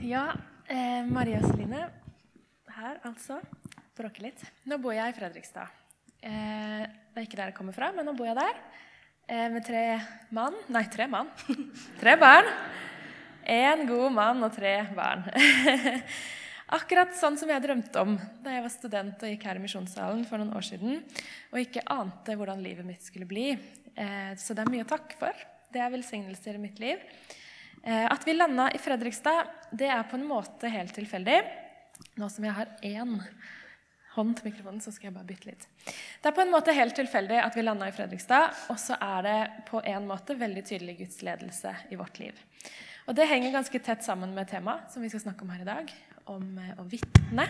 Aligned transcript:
Ja, 0.00 0.32
eh, 0.66 1.04
Maria 1.04 1.40
Celine 1.44 1.82
her, 2.72 3.00
altså. 3.04 3.36
Bråker 3.96 4.24
litt. 4.24 4.40
Nå 4.64 4.78
bor 4.80 4.94
jeg 4.96 5.12
i 5.12 5.16
Fredrikstad. 5.16 5.68
Eh, 6.24 6.86
det 6.88 7.20
er 7.20 7.26
ikke 7.26 7.36
der 7.36 7.50
jeg 7.50 7.56
kommer 7.58 7.76
fra, 7.76 7.90
men 7.92 8.08
nå 8.08 8.14
bor 8.16 8.30
jeg 8.30 8.38
der. 8.38 8.60
Eh, 9.28 9.48
med 9.52 9.66
tre 9.66 9.82
mann 10.32 10.56
Nei, 10.72 10.86
tre 10.88 11.04
mann. 11.10 11.28
tre 12.00 12.14
barn. 12.16 12.48
Én 13.44 13.84
god 13.90 14.14
mann 14.16 14.40
og 14.46 14.54
tre 14.56 14.72
barn. 14.96 15.26
Akkurat 16.78 17.12
sånn 17.18 17.36
som 17.36 17.52
jeg 17.52 17.66
drømte 17.66 18.00
om 18.00 18.16
da 18.40 18.54
jeg 18.56 18.64
var 18.64 18.72
student 18.72 19.26
og 19.26 19.34
gikk 19.34 19.46
her 19.50 19.60
i 19.60 19.64
Misjonssalen 19.66 20.24
for 20.24 20.40
noen 20.40 20.54
år 20.56 20.64
siden 20.64 21.00
og 21.50 21.60
ikke 21.60 21.84
ante 21.92 22.38
hvordan 22.38 22.64
livet 22.64 22.88
mitt 22.88 23.04
skulle 23.04 23.28
bli. 23.28 23.50
Eh, 23.52 24.32
så 24.40 24.56
det 24.56 24.64
er 24.64 24.72
mye 24.72 24.88
å 24.88 24.92
takke 24.96 25.20
for. 25.20 25.46
Det 25.68 25.84
er 25.84 25.92
velsignelser 25.92 26.56
i 26.56 26.64
mitt 26.64 26.80
liv. 26.80 27.04
Eh, 27.82 28.06
at 28.12 28.26
vi 28.26 28.34
landa 28.36 28.68
i 28.74 28.78
Fredrikstad, 28.78 29.48
det 29.72 29.88
er 29.88 30.04
på 30.08 30.18
en 30.18 30.28
måte 30.28 30.68
helt 30.72 30.92
tilfeldig. 30.96 31.40
Nå 32.20 32.28
som 32.32 32.44
jeg 32.44 32.56
har 32.56 32.74
én 32.84 33.16
hånd 34.14 34.36
til 34.36 34.50
mikrofonen, 34.50 34.82
så 34.82 34.92
skal 34.92 35.08
jeg 35.08 35.16
bare 35.16 35.28
bytte 35.28 35.48
litt. 35.48 35.66
Det 36.20 36.28
er 36.28 36.36
på 36.36 36.44
en 36.44 36.52
måte 36.52 36.74
helt 36.76 36.96
tilfeldig 36.98 37.38
at 37.40 37.56
vi 37.56 37.64
landa 37.64 37.88
i 37.88 37.94
Fredrikstad, 37.94 38.56
og 38.72 38.78
så 38.82 38.98
er 39.00 39.26
det 39.26 39.38
på 39.70 39.80
en 39.86 40.08
måte 40.08 40.36
veldig 40.36 40.64
tydelig 40.66 40.98
Guds 41.00 41.20
ledelse 41.26 41.74
i 41.90 41.98
vårt 42.00 42.20
liv. 42.20 42.36
Og 43.08 43.16
det 43.16 43.28
henger 43.30 43.54
ganske 43.54 43.80
tett 43.82 44.04
sammen 44.04 44.34
med 44.36 44.50
temaet 44.50 44.92
som 44.92 45.02
vi 45.02 45.10
skal 45.12 45.24
snakke 45.24 45.46
om 45.46 45.52
her 45.54 45.64
i 45.64 45.70
dag, 45.70 45.92
om 46.30 46.58
eh, 46.60 46.74
å 46.76 46.86
vitne. 46.90 47.48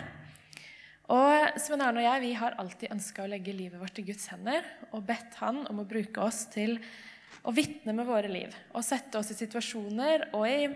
Og 1.11 1.59
Svein 1.59 1.81
Arne 1.83 1.99
og 1.99 2.07
jeg 2.07 2.23
vi 2.23 2.35
har 2.39 2.55
alltid 2.61 2.93
ønska 2.93 3.25
å 3.25 3.31
legge 3.33 3.55
livet 3.55 3.81
vårt 3.81 3.97
i 3.99 4.05
Guds 4.07 4.29
hender 4.31 4.63
og 4.93 5.03
bedt 5.09 5.35
Han 5.41 5.65
om 5.67 5.81
å 5.81 5.87
bruke 5.89 6.23
oss 6.23 6.45
til 6.53 6.77
å 7.43 7.53
vitne 7.55 7.93
med 7.95 8.07
våre 8.07 8.29
liv. 8.31 8.53
Og 8.75 8.85
sette 8.85 9.19
oss 9.19 9.31
i 9.33 9.37
situasjoner 9.37 10.29
og 10.37 10.47
i 10.49 10.69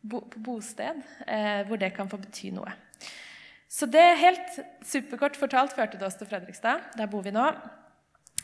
bo, 0.00 0.22
på 0.22 0.42
bosted 0.44 1.02
eh, 1.26 1.62
hvor 1.68 1.80
det 1.80 1.92
kan 1.96 2.10
få 2.10 2.20
bety 2.20 2.52
noe. 2.54 2.72
Så 3.70 3.86
det 3.86 4.02
helt 4.18 4.56
superkort 4.82 5.38
fortalt 5.38 5.76
førte 5.76 5.98
det 6.00 6.08
oss 6.08 6.18
til 6.18 6.28
Fredrikstad. 6.28 6.90
Der 6.98 7.10
bor 7.10 7.22
vi 7.22 7.32
nå. 7.34 7.46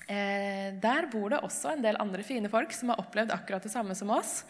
Eh, 0.06 0.70
der 0.78 1.08
bor 1.10 1.32
det 1.32 1.42
også 1.42 1.72
en 1.74 1.82
del 1.82 1.98
andre 1.98 2.22
fine 2.26 2.50
folk 2.52 2.74
som 2.76 2.92
har 2.92 3.02
opplevd 3.02 3.34
akkurat 3.34 3.66
det 3.66 3.72
samme 3.72 3.96
som 3.98 4.12
oss. 4.14 4.44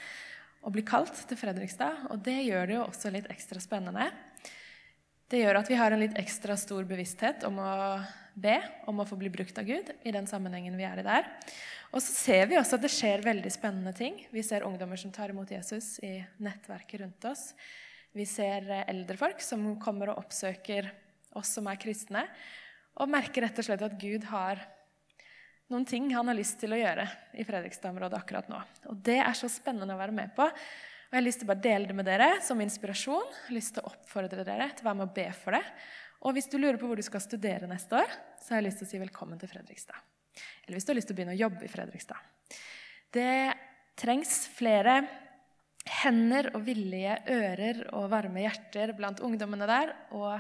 Å 0.61 0.73
bli 0.73 0.85
kalt 0.85 1.17
til 1.31 1.41
Fredrikstad. 1.41 2.11
Og 2.13 2.21
det 2.27 2.43
gjør 2.45 2.69
det 2.69 2.77
jo 2.77 2.85
også 2.85 3.15
litt 3.15 3.31
ekstra 3.33 3.63
spennende. 3.63 4.11
Det 5.27 5.41
gjør 5.41 5.63
at 5.63 5.73
vi 5.73 5.81
har 5.81 5.91
en 5.91 6.03
litt 6.05 6.19
ekstra 6.21 6.55
stor 6.61 6.85
bevissthet 6.87 7.49
om 7.49 7.57
å 7.59 7.73
be, 8.37 8.59
om 8.87 9.01
å 9.01 9.07
få 9.09 9.17
bli 9.19 9.31
brukt 9.33 9.57
av 9.59 9.67
Gud 9.69 9.91
i 10.05 10.13
den 10.15 10.29
sammenhengen 10.29 10.77
vi 10.77 10.85
er 10.85 11.01
i 11.01 11.07
der. 11.07 11.29
Og 11.95 12.03
så 12.05 12.13
ser 12.13 12.51
vi 12.51 12.59
også 12.61 12.77
at 12.77 12.85
det 12.85 12.93
skjer 12.93 13.25
veldig 13.25 13.53
spennende 13.55 13.95
ting. 13.97 14.19
Vi 14.33 14.45
ser 14.45 14.67
ungdommer 14.67 15.01
som 15.01 15.13
tar 15.15 15.33
imot 15.33 15.51
Jesus 15.55 15.97
i 16.05 16.19
nettverket 16.45 17.01
rundt 17.01 17.29
oss. 17.31 17.49
Vi 18.17 18.27
ser 18.29 18.69
eldre 18.85 19.19
folk 19.21 19.43
som 19.45 19.75
kommer 19.81 20.13
og 20.13 20.25
oppsøker 20.25 20.91
oss 21.37 21.57
som 21.57 21.69
er 21.69 21.81
kristne, 21.81 22.25
og 22.97 23.13
merker 23.13 23.45
rett 23.45 23.59
og 23.61 23.67
slett 23.67 23.85
at 23.85 23.97
Gud 24.01 24.25
har 24.31 24.63
noen 25.73 25.85
ting 25.89 26.09
han 26.15 26.29
har 26.31 26.39
lyst 26.39 26.61
til 26.61 26.73
å 26.73 26.79
gjøre 26.79 27.05
i 27.37 27.45
Fredrikstad-området 27.45 28.19
akkurat 28.21 28.49
nå. 28.51 28.61
Og 28.93 29.01
Det 29.05 29.19
er 29.19 29.37
så 29.37 29.51
spennende 29.51 29.97
å 29.97 30.01
være 30.01 30.15
med 30.15 30.33
på. 30.37 30.47
Og 30.47 31.13
Jeg 31.13 31.19
har 31.19 31.27
lyst 31.27 31.43
til 31.43 31.49
å 31.49 31.53
bare 31.53 31.65
dele 31.65 31.91
det 31.91 31.97
med 31.99 32.07
dere 32.07 32.29
som 32.47 32.61
inspirasjon. 32.63 33.27
Jeg 33.33 33.49
har 33.49 33.57
lyst 33.57 33.75
til 33.77 33.83
å 33.83 33.91
oppfordre 33.91 34.47
dere 34.47 34.71
til 34.73 34.87
å 34.87 34.89
være 34.89 35.01
med 35.01 35.09
og 35.09 35.17
be 35.17 35.27
for 35.37 35.59
det. 35.59 35.63
Og 36.27 36.35
hvis 36.35 36.49
du 36.51 36.59
lurer 36.59 36.79
på 36.81 36.89
hvor 36.91 36.99
du 36.99 37.07
skal 37.07 37.23
studere 37.23 37.69
neste 37.71 38.01
år, 38.01 38.11
så 38.43 38.55
har 38.55 38.61
jeg 38.61 38.67
lyst 38.67 38.81
til 38.83 38.89
å 38.89 38.91
si 38.91 38.99
velkommen 38.99 39.39
til 39.39 39.51
Fredrikstad. 39.51 39.99
Eller 40.67 40.77
hvis 40.77 40.87
du 40.87 40.91
har 40.91 40.99
lyst 40.99 41.09
til 41.11 41.15
å 41.15 41.19
begynne 41.21 41.37
å 41.37 41.39
jobbe 41.39 41.63
i 41.63 41.71
Fredrikstad. 41.71 42.19
Det 43.15 43.35
trengs 43.97 44.33
flere 44.53 44.97
hender 46.03 46.51
og 46.57 46.65
villige 46.67 47.15
ører 47.31 47.85
og 47.95 48.09
varme 48.11 48.43
hjerter 48.43 48.91
blant 48.99 49.23
ungdommene 49.23 49.69
der 49.71 49.93
og 50.19 50.35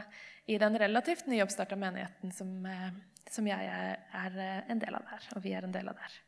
i 0.51 0.59
den 0.59 0.79
relativt 0.83 1.31
nyoppstarta 1.31 1.79
menigheten 1.79 2.34
som, 2.34 2.51
eh, 2.67 2.91
som, 3.31 3.47
jeg 3.47 3.70
er 3.70 4.37
en 4.67 4.83
del 4.83 4.98
av 4.98 5.07
der, 5.07 5.30
og 5.36 5.42
vi 5.47 5.55
er 5.55 5.67
en 5.67 5.74
del 5.74 5.86
av 5.91 6.03
der. 6.03 6.18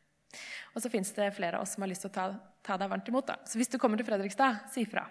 Og 0.71 0.83
så 0.83 0.91
fins 0.91 1.11
det 1.19 1.33
flere 1.35 1.59
av 1.59 1.67
oss 1.67 1.75
som 1.75 1.83
har 1.83 1.91
lyst 1.91 2.07
til 2.07 2.13
å 2.13 2.15
ta, 2.15 2.25
ta, 2.63 2.79
deg 2.79 2.91
varmt 2.91 3.11
imot. 3.11 3.27
da. 3.27 3.39
Så 3.43 3.59
hvis 3.59 3.71
du 3.71 3.77
kommer 3.81 3.99
til 3.99 4.07
Fredrikstad, 4.07 4.63
si 4.71 4.87
fra. 4.87 5.03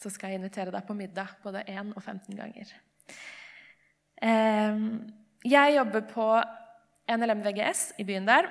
Så 0.00 0.10
skal 0.10 0.32
jeg 0.32 0.40
invitere 0.40 0.72
deg 0.72 0.88
på 0.88 0.96
middag 0.96 1.36
både 1.44 1.66
1 1.68 1.92
og 1.92 2.02
15 2.02 2.36
ganger. 2.38 2.72
Eh, 4.24 4.76
jeg 5.44 5.74
jobber 5.76 6.04
på 6.08 6.26
NLM 7.12 7.42
VGS 7.44 7.90
i 8.00 8.06
byen 8.08 8.28
der. 8.28 8.48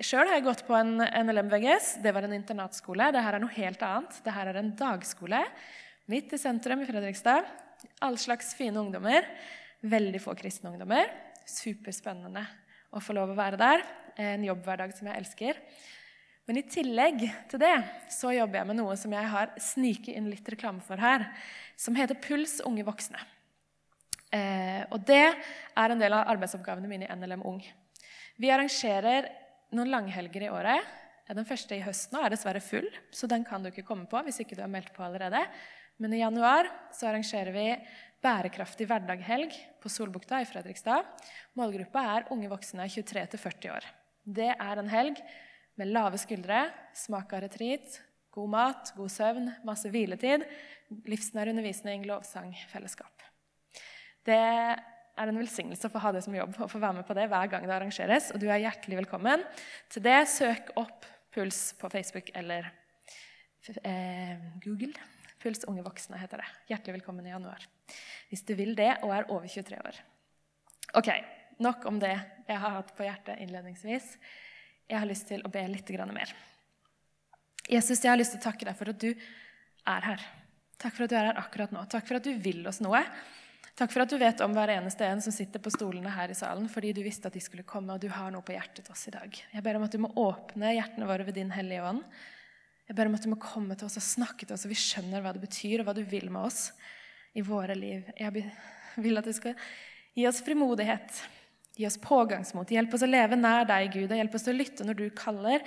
Sjøl 0.00 0.28
har 0.28 0.38
jeg 0.38 0.46
gått 0.46 0.62
på 0.68 0.76
en 0.78 1.00
NLM 1.02 1.50
VGS. 1.50 1.96
Det 2.04 2.12
var 2.14 2.24
en 2.24 2.36
internatskole. 2.36 3.10
Dette 3.10 3.32
er 3.34 3.42
noe 3.42 3.56
helt 3.56 3.82
annet. 3.84 4.20
Dette 4.22 4.44
er 4.46 4.60
en 4.60 4.74
dagskole 4.78 5.42
midt 6.10 6.32
i 6.34 6.40
sentrum 6.40 6.84
i 6.84 6.86
Fredrikstad. 6.88 7.48
All 8.04 8.16
slags 8.20 8.54
fine 8.56 8.78
ungdommer. 8.80 9.26
Veldig 9.82 10.22
få 10.22 10.36
kristne 10.38 10.70
ungdommer. 10.70 11.10
Superspennende 11.48 12.46
å 12.94 13.02
få 13.02 13.16
lov 13.18 13.34
å 13.34 13.38
være 13.38 13.58
der. 13.60 13.84
En 14.20 14.46
jobbhverdag 14.46 14.94
som 14.94 15.10
jeg 15.10 15.24
elsker. 15.24 15.60
Men 16.46 16.62
i 16.62 16.66
tillegg 16.70 17.26
til 17.50 17.62
det 17.62 17.74
så 18.14 18.32
jobber 18.34 18.62
jeg 18.62 18.70
med 18.70 18.80
noe 18.80 18.96
som 18.98 19.12
jeg 19.14 19.34
har 19.34 19.52
sniket 19.60 20.14
inn 20.14 20.30
litt 20.30 20.48
reklame 20.50 20.82
for 20.82 20.98
her, 21.02 21.28
som 21.78 21.98
heter 21.98 22.18
Puls 22.18 22.58
unge 22.66 22.86
voksne. 22.86 23.20
Eh, 24.30 24.82
og 24.94 25.02
det 25.06 25.24
er 25.26 25.92
en 25.92 26.00
del 26.00 26.14
av 26.14 26.28
arbeidsoppgavene 26.30 26.90
mine 26.90 27.08
i 27.08 27.18
NLM 27.18 27.42
Ung. 27.50 27.60
Vi 28.40 28.50
arrangerer 28.52 29.28
noen 29.74 29.90
langhelger 29.90 30.46
i 30.46 30.52
året. 30.52 30.96
Den 31.30 31.46
første 31.46 31.76
i 31.76 31.82
høst 31.84 32.10
nå 32.10 32.22
er 32.24 32.32
dessverre 32.32 32.62
full, 32.62 32.88
så 33.14 33.28
den 33.30 33.44
kan 33.46 33.62
du 33.62 33.70
ikke 33.70 33.86
komme 33.86 34.08
på 34.10 34.22
hvis 34.26 34.40
ikke 34.42 34.56
du 34.58 34.64
har 34.64 34.72
meldt 34.72 34.90
på 34.96 35.04
allerede. 35.06 35.44
Men 36.00 36.14
i 36.16 36.22
januar 36.22 36.66
så 36.96 37.10
arrangerer 37.10 37.54
vi 37.54 37.66
bærekraftig 38.24 38.86
hverdaghelg 38.88 39.54
på 39.80 39.92
Solbukta 39.92 40.40
i 40.42 40.48
Fredrikstad. 40.48 41.06
Målgruppa 41.58 42.02
er 42.16 42.28
unge 42.34 42.50
voksne 42.50 42.88
23-40 42.88 43.70
år. 43.76 43.86
Det 44.24 44.50
er 44.52 44.80
en 44.80 44.90
helg 44.90 45.20
med 45.80 45.92
lave 45.94 46.18
skuldre, 46.20 46.66
smak 46.96 47.32
av 47.36 47.44
retreat, 47.46 48.00
god 48.34 48.52
mat, 48.52 48.92
god 48.96 49.12
søvn, 49.12 49.50
masse 49.66 49.90
hviletid, 49.92 50.44
livsnær 51.08 51.52
undervisning, 51.52 52.04
lovsang, 52.08 52.52
fellesskap. 52.72 53.19
Det 54.26 54.36
er 54.36 55.30
en 55.30 55.40
velsignelse 55.40 55.88
å 55.88 55.92
få 55.92 56.02
ha 56.04 56.12
det 56.16 56.22
som 56.24 56.36
jobb 56.36 56.58
og 56.58 56.70
få 56.72 56.80
være 56.80 57.00
med 57.00 57.08
på 57.08 57.16
det 57.18 57.26
hver 57.32 57.50
gang 57.52 57.66
det 57.68 57.76
arrangeres. 57.76 58.30
Og 58.34 58.42
du 58.42 58.48
er 58.48 58.62
hjertelig 58.64 59.00
velkommen 59.02 59.42
til 59.92 60.04
det. 60.04 60.18
Søk 60.32 60.72
opp 60.80 61.08
Puls 61.34 61.72
på 61.78 61.90
Facebook 61.92 62.30
eller 62.34 62.70
eh, 63.82 64.38
Google. 64.64 64.94
Puls 65.40 65.64
unge 65.70 65.84
voksne 65.86 66.20
heter 66.20 66.42
det. 66.42 66.48
Hjertelig 66.72 67.00
velkommen 67.00 67.26
i 67.26 67.34
januar. 67.34 67.66
Hvis 68.30 68.44
du 68.46 68.54
vil 68.58 68.74
det 68.78 68.94
og 69.00 69.12
er 69.16 69.28
over 69.32 69.48
23 69.48 69.78
år. 69.80 70.00
Ok, 70.98 71.12
Nok 71.60 71.84
om 71.90 71.98
det 72.00 72.14
jeg 72.48 72.56
har 72.56 72.72
hatt 72.78 72.94
på 72.96 73.04
hjertet 73.04 73.40
innledningsvis. 73.44 74.14
Jeg 74.88 74.96
har 74.96 75.08
lyst 75.08 75.26
til 75.28 75.42
å 75.44 75.50
be 75.52 75.60
litt 75.68 75.90
mer. 76.08 76.32
Jesus, 77.68 78.00
jeg 78.00 78.10
har 78.10 78.18
lyst 78.18 78.32
til 78.34 78.40
å 78.40 78.46
takke 78.48 78.64
deg 78.66 78.78
for 78.78 78.90
at 78.90 79.00
du 79.02 79.10
er 79.12 80.06
her. 80.08 80.24
Takk 80.80 80.96
for 80.96 81.04
at 81.04 81.12
du 81.12 81.16
er 81.18 81.28
her 81.28 81.40
akkurat 81.42 81.74
nå. 81.74 81.84
Takk 81.84 82.08
for 82.08 82.16
at 82.16 82.24
du 82.24 82.32
vil 82.40 82.64
oss 82.66 82.80
noe. 82.80 83.02
Takk 83.80 83.94
for 83.94 84.04
at 84.04 84.10
du 84.12 84.18
vet 84.20 84.40
om 84.44 84.52
hver 84.52 84.74
eneste 84.74 85.06
en 85.08 85.22
som 85.24 85.32
sitter 85.32 85.62
på 85.64 85.70
stolene 85.72 86.10
her 86.12 86.28
i 86.28 86.34
salen, 86.36 86.66
fordi 86.68 86.90
du 86.92 86.98
visste 87.00 87.30
at 87.30 87.36
de 87.36 87.40
skulle 87.40 87.64
komme, 87.64 87.94
og 87.94 88.02
du 88.02 88.10
har 88.12 88.28
noe 88.28 88.44
på 88.44 88.52
hjertet 88.52 88.84
til 88.84 88.92
oss 88.92 89.06
i 89.08 89.12
dag. 89.14 89.38
Jeg 89.54 89.64
ber 89.64 89.78
om 89.78 89.86
at 89.86 89.94
du 89.94 90.02
må 90.02 90.10
åpne 90.20 90.74
hjertene 90.76 91.08
våre 91.08 91.24
ved 91.24 91.38
din 91.40 91.54
hellige 91.54 91.86
ånd. 91.88 92.02
Jeg 92.90 92.98
ber 92.98 93.08
om 93.08 93.16
at 93.16 93.24
du 93.24 93.30
må 93.32 93.38
komme 93.40 93.78
til 93.80 93.88
oss 93.88 93.96
og 93.96 94.04
snakke 94.04 94.44
til 94.44 94.52
oss, 94.52 94.66
så 94.66 94.68
vi 94.68 94.76
skjønner 94.76 95.24
hva 95.24 95.32
det 95.32 95.40
betyr, 95.46 95.80
og 95.80 95.88
hva 95.88 95.96
du 95.96 96.02
vil 96.12 96.28
med 96.28 96.50
oss 96.50 96.74
i 97.32 97.46
våre 97.46 97.72
liv. 97.78 98.04
Jeg 98.20 98.44
vil 99.00 99.22
at 99.22 99.32
du 99.32 99.32
skal 99.40 99.56
gi 100.12 100.28
oss 100.28 100.44
frimodighet, 100.44 101.24
gi 101.80 101.88
oss 101.88 102.00
pågangsmot. 102.04 102.76
Hjelp 102.76 103.00
oss 103.00 103.08
å 103.08 103.12
leve 103.14 103.40
nær 103.40 103.64
deg, 103.64 103.94
Gud, 103.96 104.10
og 104.10 104.20
hjelp 104.20 104.36
oss 104.36 104.44
til 104.44 104.58
å 104.58 104.60
lytte 104.60 104.84
når 104.84 105.00
du 105.00 105.06
kaller. 105.16 105.64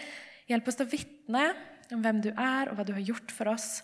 Hjelp 0.53 0.69
oss 0.69 0.78
til 0.78 0.85
å 0.85 0.94
vitne 0.94 1.47
om 1.90 2.06
hvem 2.06 2.22
du 2.22 2.29
er, 2.35 2.69
og 2.69 2.78
hva 2.78 2.85
du 2.85 2.94
har 2.94 3.07
gjort 3.09 3.34
for 3.34 3.57
oss, 3.57 3.79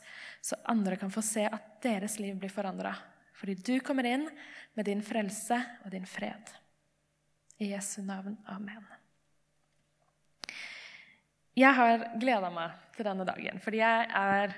så 0.46 0.62
andre 0.70 1.02
kan 1.02 1.10
få 1.10 1.26
se 1.26 1.50
at 1.50 1.80
deres 1.82 2.22
liv 2.22 2.38
blir 2.38 2.54
forandra. 2.54 2.94
Fordi 3.40 3.56
du 3.56 3.76
kommer 3.86 4.08
inn 4.08 4.28
med 4.76 4.88
din 4.90 5.02
frelse 5.06 5.58
og 5.86 5.94
din 5.94 6.08
fred. 6.08 6.52
I 7.60 7.72
Jesu 7.74 8.02
navn. 8.04 8.38
Amen. 8.52 8.84
Jeg 11.60 11.76
har 11.76 12.06
gleda 12.20 12.52
meg 12.54 12.76
til 12.96 13.08
denne 13.08 13.26
dagen, 13.28 13.60
fordi 13.60 13.82
jeg 13.82 14.06
er, 14.16 14.54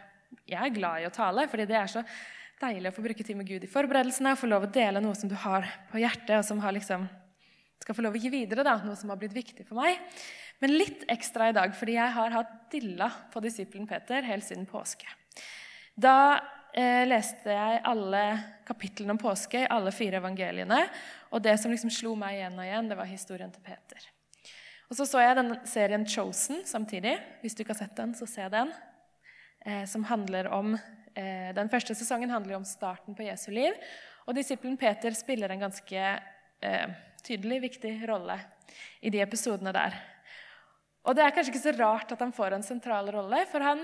jeg 0.50 0.60
er, 0.60 0.76
glad 0.76 1.02
i 1.02 1.08
å 1.08 1.14
tale. 1.14 1.48
fordi 1.50 1.66
det 1.70 1.78
er 1.80 1.90
så 1.90 2.04
deilig 2.62 2.92
å 2.92 2.94
få 2.94 3.06
bruke 3.06 3.26
tid 3.26 3.38
med 3.40 3.50
Gud 3.50 3.64
i 3.66 3.70
forberedelsene 3.70 4.36
og 4.36 4.42
få 4.42 4.50
lov 4.52 4.68
å 4.68 4.74
dele 4.74 5.02
noe 5.02 5.18
som 5.18 5.30
du 5.32 5.34
har 5.34 5.66
på 5.90 6.02
hjertet, 6.02 6.36
og 6.38 6.46
som 6.46 6.62
liksom, 6.62 7.08
skal 7.82 7.98
få 7.98 8.06
lov 8.06 8.18
å 8.18 8.22
gi 8.22 8.30
videre, 8.30 8.66
da, 8.68 8.76
noe 8.86 8.98
som 9.00 9.10
har 9.10 9.18
blitt 9.22 9.34
viktig 9.34 9.66
for 9.66 9.82
meg. 9.82 9.98
Men 10.62 10.78
litt 10.78 11.08
ekstra 11.10 11.50
i 11.50 11.58
dag, 11.58 11.74
fordi 11.74 11.98
jeg 11.98 12.14
har 12.18 12.38
hatt 12.38 12.54
dilla 12.74 13.10
på 13.34 13.42
disippelen 13.42 13.90
Peter 13.90 14.22
helt 14.28 14.46
siden 14.46 14.70
påske. 14.70 15.10
Da 15.98 16.38
eh, 16.78 17.04
leste 17.08 17.56
jeg 17.56 17.84
alle 17.88 18.24
kapitlene 18.68 19.16
om 19.16 19.22
påske 19.22 19.64
i 19.64 19.70
alle 19.70 19.94
fire 19.96 20.22
evangeliene. 20.22 20.86
Og 21.32 21.44
det 21.44 21.58
som 21.60 21.74
liksom 21.74 21.92
slo 21.94 22.16
meg 22.20 22.40
igjen 22.40 22.58
og 22.60 22.68
igjen, 22.68 22.90
det 22.92 23.00
var 23.00 23.10
historien 23.10 23.52
til 23.54 23.64
Peter. 23.66 24.08
Og 24.92 24.98
så 25.00 25.08
så 25.08 25.22
jeg 25.24 25.38
den 25.40 25.54
serien 25.68 26.08
Chosen 26.08 26.66
samtidig. 26.68 27.16
Hvis 27.42 27.56
du 27.56 27.64
ikke 27.64 27.76
har 27.76 27.84
sett 27.86 27.96
den, 28.00 28.16
så 28.18 28.28
se 28.28 28.48
den. 28.52 28.74
Eh, 29.66 29.86
som 29.88 30.04
handler 30.10 30.52
om 30.52 30.76
Eh, 31.16 31.52
den 31.56 31.70
første 31.72 31.96
sesongen 31.98 32.32
handler 32.32 32.56
om 32.60 32.68
starten 32.68 33.16
på 33.16 33.26
Jesu 33.28 33.50
liv. 33.52 33.76
Og 34.28 34.36
disippelen 34.38 34.78
Peter 34.80 35.14
spiller 35.18 35.52
en 35.52 35.66
ganske 35.66 36.00
eh, 36.00 36.94
tydelig, 37.26 37.62
viktig 37.68 37.96
rolle 38.08 38.38
i 39.02 39.12
de 39.12 39.22
episodene 39.24 39.74
der. 39.76 39.98
Og 41.02 41.18
det 41.18 41.26
er 41.26 41.34
kanskje 41.34 41.56
ikke 41.56 41.66
så 41.66 41.76
rart 41.80 42.14
at 42.14 42.22
han 42.22 42.34
får 42.36 42.56
en 42.56 42.64
sentral 42.66 43.10
rolle, 43.12 43.42
for 43.50 43.66
han, 43.66 43.82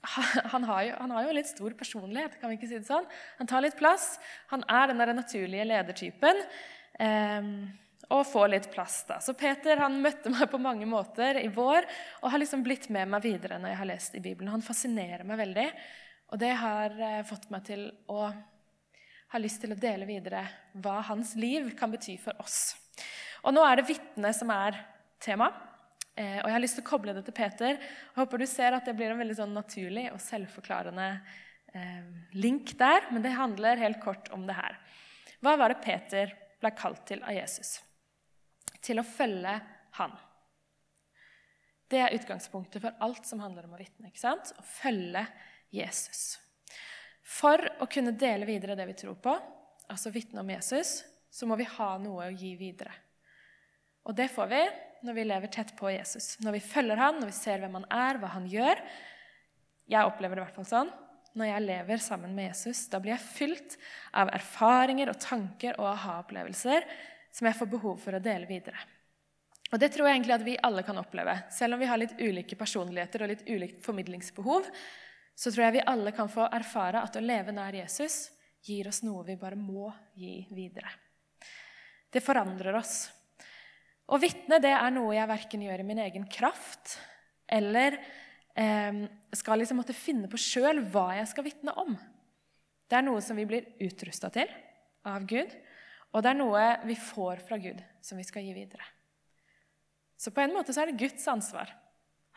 han, 0.52 0.64
har 0.64 0.82
jo, 0.86 0.94
han, 0.98 1.10
har 1.16 1.26
jo, 1.26 1.34
litt 1.36 1.50
stor 1.50 1.74
personlighet. 1.78 2.38
kan 2.40 2.52
vi 2.52 2.58
ikke 2.58 2.70
si 2.70 2.78
det 2.78 2.88
sånn. 2.88 3.06
Han 3.40 3.50
tar 3.50 3.64
litt 3.64 3.78
plass. 3.78 4.16
Han 4.54 4.64
er 4.70 4.90
den 4.90 5.02
der 5.02 5.14
naturlige 5.16 5.66
ledertypen. 5.68 6.42
Eh, 6.98 7.52
og 8.08 8.24
får 8.24 8.48
litt 8.48 8.68
plass. 8.72 9.02
da. 9.08 9.18
Så 9.20 9.34
Peter 9.36 9.80
han 9.82 10.00
møtte 10.02 10.32
meg 10.32 10.48
på 10.50 10.60
mange 10.62 10.86
måter 10.88 11.40
i 11.42 11.48
vår 11.52 11.84
og 12.22 12.30
har 12.32 12.40
liksom 12.40 12.62
blitt 12.64 12.88
med 12.94 13.10
meg 13.12 13.24
videre 13.26 13.58
når 13.60 13.74
jeg 13.74 13.80
har 13.82 13.90
lest 13.90 14.16
i 14.16 14.22
Bibelen. 14.24 14.52
Han 14.54 14.64
fascinerer 14.64 15.26
meg 15.28 15.40
veldig, 15.42 15.66
og 16.32 16.40
det 16.40 16.54
har 16.62 16.94
eh, 16.96 17.24
fått 17.28 17.50
meg 17.52 17.66
til 17.68 17.88
å 18.08 18.30
ha 19.28 19.40
lyst 19.42 19.60
til 19.60 19.74
å 19.74 19.80
dele 19.80 20.08
videre 20.08 20.46
hva 20.80 21.02
hans 21.10 21.34
liv 21.36 21.74
kan 21.76 21.92
bety 21.92 22.16
for 22.20 22.38
oss. 22.40 22.78
Og 23.44 23.52
Nå 23.54 23.64
er 23.64 23.78
det 23.78 23.90
vitne 23.90 24.32
som 24.36 24.50
er 24.54 24.78
tema. 25.20 25.50
Eh, 26.18 26.38
og 26.42 26.48
Jeg 26.48 26.56
har 26.56 26.62
lyst 26.64 26.78
til 26.80 26.82
å 26.82 26.88
koble 26.88 27.14
det 27.14 27.22
til 27.28 27.36
Peter. 27.36 27.76
Jeg 27.78 28.16
håper 28.16 28.42
du 28.42 28.46
ser 28.50 28.74
at 28.74 28.88
det 28.88 28.96
blir 28.98 29.12
en 29.12 29.20
veldig 29.20 29.36
sånn 29.38 29.54
naturlig 29.54 30.08
og 30.10 30.22
selvforklarende 30.22 31.08
eh, 31.78 32.08
link 32.34 32.74
der. 32.80 33.06
Men 33.12 33.22
det 33.22 33.36
handler 33.38 33.82
helt 33.84 34.00
kort 34.02 34.30
om 34.34 34.46
det 34.48 34.56
her. 34.58 34.78
Hva 35.44 35.54
var 35.60 35.70
det 35.70 35.84
Peter 35.84 36.34
ble 36.58 36.72
kalt 36.74 37.04
til 37.06 37.22
av 37.22 37.36
Jesus? 37.36 37.76
Til 38.82 38.98
å 38.98 39.06
følge 39.06 39.54
han. 40.00 40.16
Det 41.88 42.02
er 42.02 42.16
utgangspunktet 42.18 42.82
for 42.82 42.98
alt 43.04 43.24
som 43.26 43.40
handler 43.40 43.68
om 43.68 43.78
å 43.78 43.80
vitne. 43.80 44.10
Å 44.10 44.66
følge 44.66 45.22
Jesus. 45.72 46.40
For 47.28 47.62
å 47.78 47.86
kunne 47.86 48.16
dele 48.18 48.48
videre 48.48 48.76
det 48.76 48.88
vi 48.90 48.98
tror 48.98 49.16
på, 49.22 49.36
altså 49.88 50.10
vitne 50.12 50.42
om 50.42 50.50
Jesus, 50.50 50.98
så 51.30 51.46
må 51.46 51.56
vi 51.60 51.68
ha 51.78 51.94
noe 52.00 52.26
å 52.26 52.34
gi 52.34 52.54
videre. 52.58 52.92
Og 54.08 54.16
det 54.16 54.30
får 54.32 54.48
vi 54.50 54.62
når 55.06 55.16
vi 55.16 55.26
lever 55.26 55.52
tett 55.52 55.74
på 55.78 55.90
Jesus. 55.92 56.36
Når 56.44 56.56
vi 56.58 56.64
følger 56.64 57.00
han, 57.00 57.20
når 57.20 57.30
vi 57.30 57.36
ser 57.36 57.62
hvem 57.62 57.78
han 57.80 57.86
er, 57.94 58.18
hva 58.20 58.32
han 58.34 58.48
gjør. 58.50 58.82
Jeg 59.88 60.10
opplever 60.10 60.36
det 60.36 60.42
i 60.42 60.46
hvert 60.46 60.58
fall 60.58 60.68
sånn. 60.68 60.92
Når 61.38 61.50
jeg 61.50 61.66
lever 61.66 62.02
sammen 62.02 62.34
med 62.34 62.50
Jesus, 62.50 62.86
da 62.90 63.00
blir 63.02 63.14
jeg 63.14 63.24
fylt 63.24 63.76
av 64.16 64.30
erfaringer 64.34 65.12
og 65.12 65.20
tanker 65.22 65.76
og 65.78 65.90
aha-opplevelser 65.92 66.86
som 67.34 67.48
jeg 67.48 67.58
får 67.58 67.70
behov 67.74 67.98
for 68.02 68.16
å 68.16 68.22
dele 68.22 68.48
videre. 68.48 68.80
Og 69.68 69.76
Det 69.80 69.90
tror 69.92 70.08
jeg 70.08 70.16
egentlig 70.16 70.34
at 70.38 70.46
vi 70.46 70.56
alle 70.64 70.82
kan 70.82 70.98
oppleve. 70.98 71.34
Selv 71.52 71.76
om 71.76 71.82
vi 71.82 71.90
har 71.90 72.00
litt 72.00 72.16
ulike 72.16 72.56
personligheter 72.56 73.22
og 73.22 73.30
litt 73.34 73.44
ulikt 73.48 73.84
formidlingsbehov, 73.84 74.70
så 75.38 75.52
tror 75.52 75.66
jeg 75.66 75.76
vi 75.76 75.88
alle 75.92 76.14
kan 76.16 76.30
få 76.32 76.48
erfare 76.48 77.04
at 77.04 77.16
å 77.16 77.22
leve 77.22 77.52
nær 77.54 77.76
Jesus 77.76 78.30
gir 78.64 78.88
oss 78.88 79.04
noe 79.04 79.22
vi 79.26 79.36
bare 79.38 79.58
må 79.60 79.92
gi 80.18 80.40
videre. 80.50 80.90
Det 82.10 82.24
forandrer 82.24 82.80
oss. 82.80 83.10
Å 84.08 84.18
vitne 84.20 84.60
det 84.62 84.72
er 84.72 84.92
noe 84.94 85.16
jeg 85.16 85.28
verken 85.28 85.64
gjør 85.66 85.82
i 85.82 85.86
min 85.86 86.00
egen 86.00 86.24
kraft 86.32 86.96
eller 87.48 87.98
eh, 88.56 89.02
skal 89.36 89.60
liksom 89.60 89.80
måtte 89.80 89.96
finne 89.96 90.30
på 90.32 90.40
sjøl 90.40 90.80
hva 90.92 91.10
jeg 91.18 91.28
skal 91.32 91.46
vitne 91.46 91.74
om. 91.76 91.96
Det 92.88 92.96
er 92.96 93.04
noe 93.04 93.20
som 93.24 93.36
vi 93.36 93.44
blir 93.48 93.68
utrusta 93.84 94.30
til 94.32 94.48
av 95.08 95.26
Gud, 95.28 95.52
og 96.12 96.24
det 96.24 96.30
er 96.30 96.38
noe 96.38 96.62
vi 96.88 96.96
får 96.96 97.42
fra 97.44 97.58
Gud, 97.60 97.82
som 98.00 98.20
vi 98.20 98.24
skal 98.24 98.46
gi 98.46 98.54
videre. 98.56 98.84
Så 100.18 100.32
på 100.34 100.40
en 100.42 100.54
måte 100.56 100.72
så 100.72 100.82
er 100.82 100.90
det 100.90 101.00
Guds 101.00 101.28
ansvar. 101.30 101.70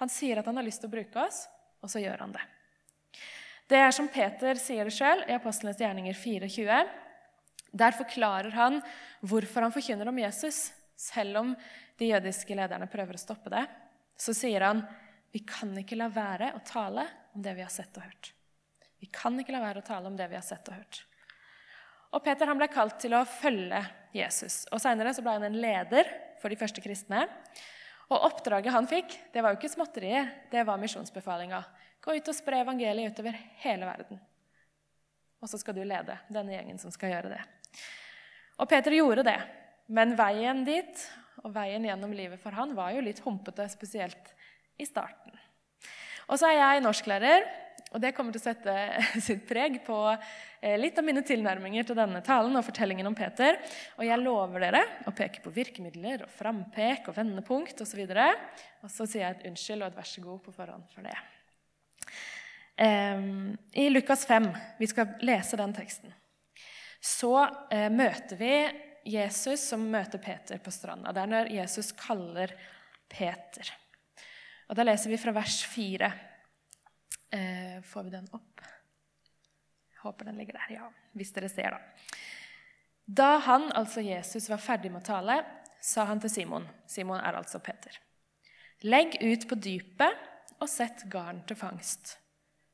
Han 0.03 0.11
sier 0.11 0.41
at 0.41 0.47
han 0.49 0.59
har 0.59 0.67
lyst 0.67 0.83
til 0.83 0.91
å 0.91 0.95
bruke 0.95 1.23
oss, 1.23 1.45
og 1.81 1.89
så 1.89 2.03
gjør 2.03 2.25
han 2.25 2.35
det. 2.35 2.43
Det 3.71 3.79
er 3.79 3.95
som 3.95 4.09
Peter 4.11 4.59
sier 4.59 4.85
det 4.85 4.93
sjøl 4.93 5.23
i 5.29 5.37
Apostlenes 5.37 5.79
gjerninger 5.79 6.17
24. 6.19 6.81
Der 7.71 7.95
forklarer 7.95 8.51
han 8.57 8.81
hvorfor 9.23 9.63
han 9.63 9.73
forkynner 9.73 10.11
om 10.11 10.19
Jesus, 10.19 10.73
selv 11.01 11.41
om 11.41 11.53
de 11.97 12.11
jødiske 12.11 12.55
lederne 12.57 12.89
prøver 12.91 13.17
å 13.17 13.21
stoppe 13.21 13.51
det. 13.53 13.63
Så 14.17 14.35
sier 14.37 14.65
han 14.67 14.83
vi 15.31 15.41
kan 15.47 15.71
ikke 15.79 15.97
la 15.97 16.09
være 16.11 16.51
å 16.57 16.61
tale 16.67 17.07
om 17.33 17.41
det 17.41 17.53
vi 17.57 17.63
har 17.63 17.71
sett 17.73 17.95
og 17.97 18.05
hørt. 18.05 18.33
Vi 19.01 19.07
kan 19.09 19.39
ikke 19.39 19.55
la 19.55 19.63
være 19.63 19.81
å 19.81 19.87
tale 19.87 20.11
om 20.11 20.17
det 20.19 20.27
vi 20.29 20.37
har 20.37 20.45
sett 20.45 20.67
og 20.69 20.77
hørt. 20.77 21.01
Og 22.11 22.23
Peter 22.23 22.49
han 22.49 22.59
ble 22.59 22.67
kalt 22.69 22.99
til 23.01 23.15
å 23.15 23.23
følge 23.25 23.79
Jesus. 24.13 24.65
og 24.69 24.81
Seinere 24.83 25.13
ble 25.15 25.37
han 25.37 25.47
en 25.47 25.61
leder 25.63 26.09
for 26.41 26.51
de 26.51 26.59
første 26.59 26.83
kristne. 26.83 27.23
Og 28.11 28.27
Oppdraget 28.27 28.75
han 28.75 28.89
fikk, 28.91 29.15
det 29.31 29.41
var 29.41 29.53
jo 29.53 29.61
ikke 29.61 29.71
småtterier, 29.71 30.27
det 30.51 30.65
var 30.67 30.81
misjonsbefalinga. 30.81 31.61
Gå 32.03 32.17
ut 32.17 32.29
og 32.33 32.35
spre 32.35 32.59
evangeliet 32.65 33.15
utover 33.15 33.37
hele 33.63 33.87
verden. 33.87 34.19
Og 35.41 35.49
så 35.49 35.57
skal 35.61 35.77
du 35.77 35.85
lede 35.87 36.19
denne 36.29 36.53
gjengen 36.53 36.81
som 36.81 36.91
skal 36.93 37.15
gjøre 37.15 37.31
det. 37.31 37.41
Og 38.59 38.69
Peter 38.69 38.93
gjorde 38.93 39.25
det. 39.25 39.39
Men 39.91 40.15
veien 40.15 40.63
dit 40.67 41.07
og 41.41 41.51
veien 41.55 41.83
gjennom 41.87 42.13
livet 42.15 42.39
for 42.41 42.55
han 42.55 42.75
var 42.77 42.93
jo 42.95 43.03
litt 43.03 43.19
humpete, 43.25 43.65
spesielt 43.71 44.31
i 44.79 44.87
starten. 44.87 45.33
Og 46.31 46.39
så 46.39 46.47
er 46.47 46.59
jeg 46.59 46.83
norsklærer, 46.85 47.47
og 47.91 47.99
det 47.99 48.13
kommer 48.15 48.31
til 48.31 48.39
å 48.39 48.45
sette 48.45 48.75
sitt 49.25 49.43
preg 49.49 49.81
på 49.83 49.97
eh, 50.13 50.77
litt 50.79 50.99
av 50.99 51.03
mine 51.03 51.23
tilnærminger 51.27 51.89
til 51.89 51.97
denne 51.97 52.21
talen 52.23 52.55
og 52.55 52.63
fortellingen 52.63 53.09
om 53.09 53.17
Peter. 53.17 53.57
Og 53.99 54.05
jeg 54.07 54.21
lover 54.21 54.63
dere 54.63 54.83
å 55.09 55.15
peke 55.15 55.43
på 55.43 55.51
virkemidler 55.51 56.23
og 56.23 56.31
frampek 56.31 57.09
og 57.11 57.17
vendepunkt 57.17 57.83
osv. 57.83 58.05
Og, 58.05 58.15
så 58.15 58.87
og 58.87 58.93
så 58.93 59.09
sier 59.09 59.25
jeg 59.25 59.37
et 59.39 59.45
unnskyld 59.51 59.83
og 59.83 59.91
et 59.91 59.99
vær 59.99 60.07
så 60.07 60.23
god 60.23 60.39
på 60.45 60.55
forhånd 60.55 60.87
for 60.93 61.09
det. 61.09 61.19
I 62.81 63.83
Lukas 63.91 64.23
5, 64.25 64.47
vi 64.79 64.87
skal 64.89 65.11
lese 65.27 65.59
den 65.59 65.73
teksten, 65.75 66.15
så 66.97 67.43
eh, 67.69 67.91
møter 67.93 68.39
vi 68.39 68.55
Jesus 69.05 69.63
som 69.71 69.83
møter 69.91 70.21
Peter 70.21 70.59
på 70.61 70.73
stranda. 70.73 71.13
Det 71.13 71.23
er 71.23 71.31
når 71.31 71.53
Jesus 71.55 71.91
kaller 71.97 72.53
Peter. 73.11 73.71
Og 74.69 74.77
Da 74.77 74.85
leser 74.87 75.11
vi 75.11 75.19
fra 75.19 75.33
vers 75.35 75.63
4. 75.67 76.11
Eh, 77.31 77.81
får 77.83 78.03
vi 78.03 78.13
den 78.13 78.29
opp? 78.31 78.61
Jeg 79.91 80.03
håper 80.03 80.29
den 80.29 80.37
ligger 80.39 80.59
der, 80.59 80.75
ja. 80.75 80.91
Hvis 81.13 81.33
dere 81.35 81.49
ser, 81.51 81.75
da. 81.75 81.81
Da 83.05 83.31
han, 83.43 83.71
altså 83.75 84.01
Jesus, 84.01 84.49
var 84.49 84.61
ferdig 84.63 84.91
med 84.91 85.01
å 85.03 85.09
tale, 85.09 85.41
sa 85.81 86.05
han 86.07 86.21
til 86.21 86.31
Simon 86.31 86.67
Simon 86.87 87.19
er 87.19 87.35
altså 87.35 87.59
Peter. 87.59 87.97
Legg 88.87 89.17
ut 89.21 89.47
på 89.49 89.57
dypet 89.59 90.59
og 90.61 90.69
sett 90.69 91.03
garn 91.11 91.41
til 91.49 91.57
fangst. 91.57 92.15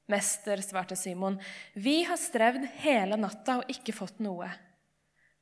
Mester, 0.08 0.62
svarte 0.64 0.96
Simon, 0.96 1.40
vi 1.74 2.04
har 2.08 2.20
strevd 2.20 2.68
hele 2.84 3.18
natta 3.20 3.58
og 3.60 3.72
ikke 3.72 3.96
fått 3.96 4.22
noe. 4.24 4.48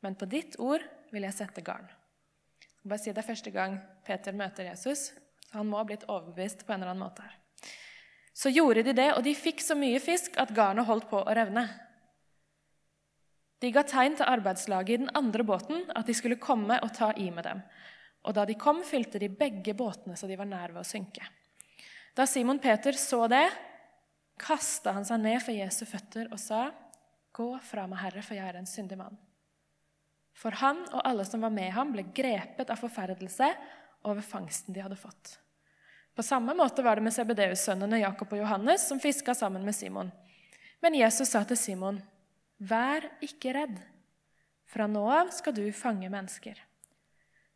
Men 0.06 0.14
på 0.14 0.28
ditt 0.30 0.60
ord 0.62 0.84
vil 1.10 1.26
jeg 1.26 1.34
sette 1.34 1.64
garn. 1.66 1.88
Bare 2.86 3.02
si 3.02 3.10
Det 3.10 3.24
er 3.24 3.32
første 3.32 3.52
gang 3.54 3.80
Peter 4.06 4.36
møter 4.38 4.70
Jesus, 4.70 5.10
så 5.50 5.58
han 5.58 5.72
må 5.72 5.80
ha 5.80 5.88
blitt 5.88 6.06
overbevist 6.06 6.62
på 6.66 6.76
en 6.76 6.84
eller 6.84 6.94
annen 6.94 7.08
måte. 7.08 7.26
her. 7.26 7.40
Så 8.36 8.52
gjorde 8.52 8.84
de 8.84 8.94
det, 8.94 9.08
og 9.16 9.24
de 9.24 9.34
fikk 9.34 9.64
så 9.64 9.78
mye 9.80 10.00
fisk 10.04 10.38
at 10.38 10.54
garnet 10.54 10.86
holdt 10.86 11.08
på 11.10 11.24
å 11.24 11.34
revne. 11.34 11.64
De 13.64 13.72
ga 13.72 13.82
tegn 13.88 14.18
til 14.20 14.28
arbeidslaget 14.28 14.94
i 14.94 15.02
den 15.06 15.14
andre 15.16 15.44
båten 15.48 15.88
at 15.96 16.06
de 16.06 16.14
skulle 16.14 16.38
komme 16.38 16.78
og 16.84 16.94
ta 16.94 17.14
i 17.16 17.32
med 17.32 17.48
dem. 17.48 17.64
Og 18.28 18.36
da 18.36 18.46
de 18.46 18.58
kom, 18.60 18.84
fylte 18.84 19.22
de 19.22 19.32
begge 19.32 19.74
båtene 19.74 20.18
så 20.20 20.28
de 20.28 20.38
var 20.38 20.50
nær 20.50 20.76
ved 20.76 20.84
å 20.84 20.90
synke. 20.90 21.24
Da 22.14 22.28
Simon 22.30 22.60
Peter 22.60 22.94
så 23.00 23.26
det, 23.32 23.48
kasta 24.38 24.94
han 25.00 25.08
seg 25.08 25.24
ned 25.24 25.42
for 25.42 25.56
Jesu 25.56 25.86
føtter 25.90 26.28
og 26.30 26.40
sa, 26.40 26.72
'Gå 27.32 27.60
fra 27.60 27.88
meg, 27.88 28.00
Herre, 28.00 28.22
for 28.22 28.36
jeg 28.36 28.48
er 28.48 28.58
en 28.58 28.70
syndig 28.70 28.98
mann.' 28.98 29.25
For 30.36 30.56
han 30.60 30.84
og 30.92 31.02
alle 31.08 31.26
som 31.28 31.46
var 31.46 31.54
med 31.54 31.72
ham, 31.72 31.94
ble 31.96 32.04
grepet 32.16 32.70
av 32.70 32.80
forferdelse 32.82 33.48
over 34.06 34.22
fangsten 34.26 34.76
de 34.76 34.84
hadde 34.84 35.00
fått. 35.00 35.38
På 36.16 36.24
samme 36.24 36.54
måte 36.56 36.84
var 36.84 37.00
det 37.00 37.08
med 37.08 37.16
CBDU-sønnene 37.16 38.02
Jakob 38.04 38.32
og 38.36 38.40
Johannes, 38.44 38.88
som 38.88 39.00
fiska 39.00 39.36
sammen 39.36 39.66
med 39.66 39.76
Simon. 39.76 40.12
Men 40.84 40.96
Jesus 40.96 41.32
sa 41.32 41.44
til 41.44 41.58
Simon, 41.58 42.02
'Vær 42.60 43.10
ikke 43.22 43.54
redd. 43.54 43.80
Fra 44.66 44.88
nå 44.88 45.04
av 45.12 45.32
skal 45.32 45.54
du 45.54 45.72
fange 45.72 46.10
mennesker.' 46.10 46.62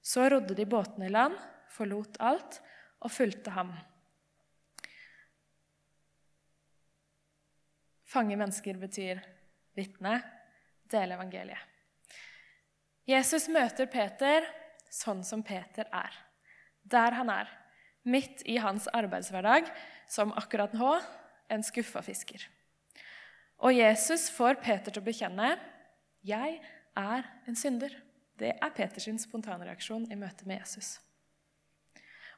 Så 0.01 0.29
rodde 0.29 0.55
de 0.55 0.65
båtene 0.65 1.05
i 1.05 1.13
land, 1.13 1.35
forlot 1.69 2.17
alt 2.19 2.61
og 2.99 3.11
fulgte 3.11 3.51
ham. 3.51 3.73
Fange 8.09 8.35
mennesker 8.35 8.79
betyr 8.81 9.19
vitne, 9.77 10.15
dele 10.89 11.15
evangeliet. 11.15 11.68
Jesus 13.09 13.47
møter 13.49 13.89
Peter 13.89 14.45
sånn 14.93 15.23
som 15.25 15.41
Peter 15.45 15.87
er, 15.89 16.13
der 16.85 17.15
han 17.17 17.31
er, 17.33 17.49
midt 18.05 18.43
i 18.45 18.59
hans 18.61 18.85
arbeidshverdag 18.93 19.69
som 20.09 20.33
akkurat 20.37 20.75
nå 20.77 20.91
en 21.49 21.65
skuffa 21.65 22.03
fisker. 22.05 22.43
Og 23.65 23.73
Jesus 23.75 24.29
får 24.31 24.61
Peter 24.63 24.93
til 24.93 25.01
å 25.01 25.05
bekjenne 25.05 25.57
'Jeg 26.23 26.61
er 26.95 27.25
en 27.47 27.55
synder'. 27.55 27.95
Det 28.37 28.53
er 28.61 28.69
Peters 28.69 29.23
spontanreaksjon 29.23 30.11
i 30.11 30.15
møte 30.15 30.45
med 30.45 30.59
Jesus. 30.59 30.99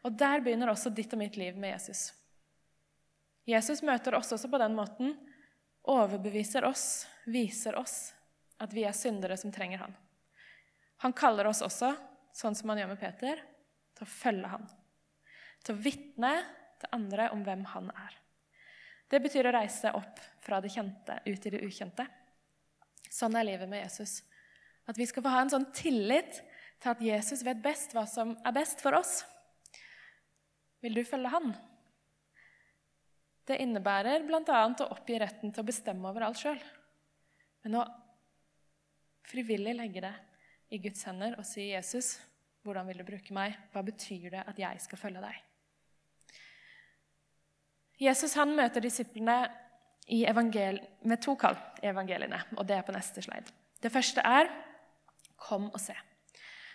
Og 0.04 0.18
Der 0.18 0.40
begynner 0.40 0.70
også 0.70 0.90
ditt 0.90 1.14
og 1.14 1.20
mitt 1.20 1.38
liv 1.38 1.56
med 1.56 1.74
Jesus. 1.74 2.14
Jesus 3.46 3.84
møter 3.84 4.16
oss 4.16 4.32
også 4.32 4.50
på 4.50 4.58
den 4.58 4.76
måten 4.76 5.18
overbeviser 5.84 6.66
oss, 6.66 7.06
viser 7.26 7.76
oss 7.76 8.14
at 8.60 8.74
vi 8.74 8.84
er 8.84 8.94
syndere 8.94 9.38
som 9.38 9.52
trenger 9.52 9.78
han. 9.78 9.96
Han 11.02 11.14
kaller 11.18 11.50
oss 11.50 11.64
også, 11.66 11.92
sånn 12.34 12.56
som 12.58 12.72
han 12.72 12.82
gjør 12.84 12.92
med 12.94 13.02
Peter, 13.02 13.42
til 13.98 14.06
å 14.06 14.10
følge 14.10 14.52
han. 14.52 14.68
Til 15.66 15.76
å 15.76 15.82
vitne 15.82 16.34
til 16.82 16.94
andre 16.98 17.30
om 17.34 17.42
hvem 17.46 17.64
han 17.74 17.90
er. 17.94 18.18
Det 19.12 19.20
betyr 19.24 19.50
å 19.50 19.56
reise 19.56 19.92
opp 19.98 20.22
fra 20.42 20.62
det 20.64 20.72
kjente 20.72 21.18
ut 21.26 21.48
i 21.48 21.54
det 21.54 21.64
ukjente. 21.66 22.06
Sånn 23.12 23.36
er 23.36 23.50
livet 23.50 23.70
med 23.70 23.84
Jesus. 23.84 24.22
At 24.88 24.98
vi 24.98 25.08
skal 25.10 25.26
få 25.26 25.34
ha 25.34 25.42
en 25.44 25.52
sånn 25.52 25.68
tillit 25.76 26.40
til 26.82 26.94
at 26.94 27.04
Jesus 27.04 27.44
vet 27.46 27.60
best 27.62 27.94
hva 27.96 28.06
som 28.10 28.34
er 28.40 28.56
best 28.56 28.82
for 28.82 28.96
oss. 28.98 29.20
Vil 30.82 30.96
du 30.98 31.04
følge 31.06 31.34
han? 31.34 31.52
Det 33.46 33.60
innebærer 33.62 34.24
bl.a. 34.26 34.64
å 34.70 34.92
oppgi 34.94 35.20
retten 35.22 35.52
til 35.52 35.64
å 35.64 35.68
bestemme 35.68 36.10
over 36.10 36.30
alt 36.30 36.40
sjøl. 36.40 36.62
Men 37.66 37.82
å 37.82 37.86
frivillig 39.28 39.76
legge 39.78 40.06
det 40.06 40.14
i 40.72 40.80
Guds 40.80 41.04
hender 41.04 41.36
og 41.38 41.46
si, 41.46 41.72
'Jesus, 41.72 42.20
hvordan 42.64 42.88
vil 42.88 43.02
du 43.02 43.04
bruke 43.04 43.34
meg? 43.34 43.58
Hva 43.72 43.84
betyr 43.84 44.30
det 44.30 44.44
at 44.48 44.60
jeg 44.60 44.82
skal 44.82 44.98
følge 44.98 45.22
deg?' 45.22 45.42
Jesus 48.02 48.34
han 48.34 48.56
møter 48.56 48.82
disiplene 48.82 49.44
med 51.04 51.22
to 51.22 51.36
kall 51.36 51.56
i 51.84 51.88
evangeliene, 51.88 52.40
og 52.58 52.66
det 52.68 52.78
er 52.78 52.86
på 52.88 52.96
neste 52.96 53.22
slide. 53.22 53.52
Det 53.82 53.92
første 53.92 54.22
er 54.22 54.50
'Kom 55.38 55.70
og 55.74 55.80
se'. 55.80 55.98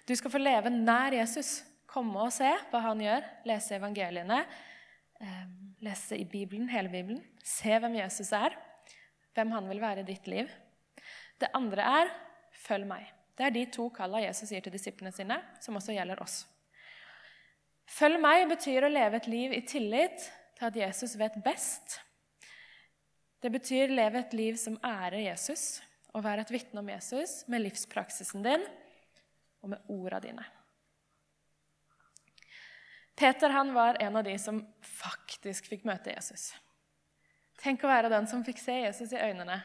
Du 0.08 0.14
skal 0.14 0.30
få 0.30 0.38
leve 0.38 0.70
nær 0.70 1.12
Jesus. 1.12 1.64
Komme 1.86 2.18
og 2.20 2.32
se 2.32 2.50
hva 2.70 2.80
han 2.80 2.98
gjør, 2.98 3.24
lese 3.46 3.76
evangeliene, 3.76 4.44
eh, 5.20 5.46
lese 5.80 6.18
i 6.18 6.24
Bibelen, 6.24 6.68
hele 6.68 6.88
Bibelen. 6.88 7.24
Se 7.42 7.78
hvem 7.78 7.94
Jesus 7.94 8.32
er, 8.32 8.50
hvem 9.34 9.50
han 9.50 9.68
vil 9.68 9.80
være 9.80 10.00
i 10.00 10.02
ditt 10.02 10.26
liv. 10.26 10.48
Det 11.40 11.48
andre 11.54 11.82
er 11.82 12.06
'følg 12.52 12.86
meg'. 12.86 13.15
Det 13.36 13.44
er 13.44 13.52
de 13.52 13.66
to 13.72 13.88
kalla 13.92 14.22
Jesus 14.24 14.50
gir 14.52 14.64
til 14.64 14.72
disiplene 14.72 15.12
sine, 15.12 15.36
som 15.60 15.76
også 15.76 15.94
gjelder 15.96 16.22
oss. 16.24 16.44
Følg 17.86 18.18
meg 18.20 18.48
betyr 18.50 18.86
å 18.86 18.92
leve 18.92 19.20
et 19.20 19.28
liv 19.30 19.52
i 19.54 19.62
tillit 19.68 20.24
til 20.56 20.68
at 20.70 20.78
Jesus 20.80 21.14
vet 21.20 21.36
best. 21.44 22.00
Det 23.44 23.52
betyr 23.52 23.92
leve 23.92 24.24
et 24.24 24.34
liv 24.34 24.56
som 24.58 24.78
ærer 24.84 25.20
Jesus, 25.28 25.82
og 26.16 26.24
være 26.24 26.46
et 26.46 26.52
vitne 26.54 26.80
om 26.80 26.88
Jesus 26.88 27.42
med 27.52 27.60
livspraksisen 27.66 28.44
din 28.44 28.62
og 29.60 29.74
med 29.74 29.90
orda 29.92 30.20
dine. 30.24 30.44
Peter 33.16 33.52
han 33.52 33.74
var 33.76 34.00
en 34.00 34.16
av 34.16 34.24
de 34.24 34.34
som 34.40 34.62
faktisk 34.80 35.68
fikk 35.68 35.84
møte 35.88 36.12
Jesus. 36.12 36.50
Tenk 37.60 37.84
å 37.84 37.88
være 37.88 38.12
den 38.12 38.28
som 38.28 38.44
fikk 38.44 38.60
se 38.60 38.74
Jesus 38.82 39.12
i 39.12 39.20
øynene. 39.20 39.60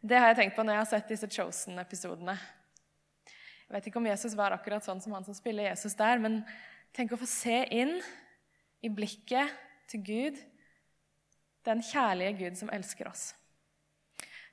Det 0.00 0.18
har 0.18 0.32
jeg 0.32 0.40
tenkt 0.40 0.56
på 0.56 0.64
når 0.64 0.74
jeg 0.74 0.82
har 0.82 0.90
sett 0.94 1.12
disse 1.12 1.28
Chosen-episodene. 1.30 2.38
Jeg 3.70 3.76
vet 3.76 3.86
ikke 3.86 4.00
om 4.00 4.06
Jesus 4.08 4.32
var 4.34 4.50
akkurat 4.50 4.82
sånn 4.82 4.98
som 4.98 5.12
han 5.14 5.22
som 5.22 5.34
spiller 5.36 5.68
Jesus 5.68 5.94
der, 5.94 6.18
men 6.18 6.40
tenk 6.90 7.12
å 7.14 7.18
få 7.20 7.26
se 7.30 7.60
inn 7.70 8.00
i 8.82 8.90
blikket 8.90 9.52
til 9.92 10.02
Gud, 10.08 10.40
den 11.68 11.84
kjærlige 11.86 12.32
Gud 12.40 12.58
som 12.58 12.72
elsker 12.74 13.06
oss. 13.06 13.28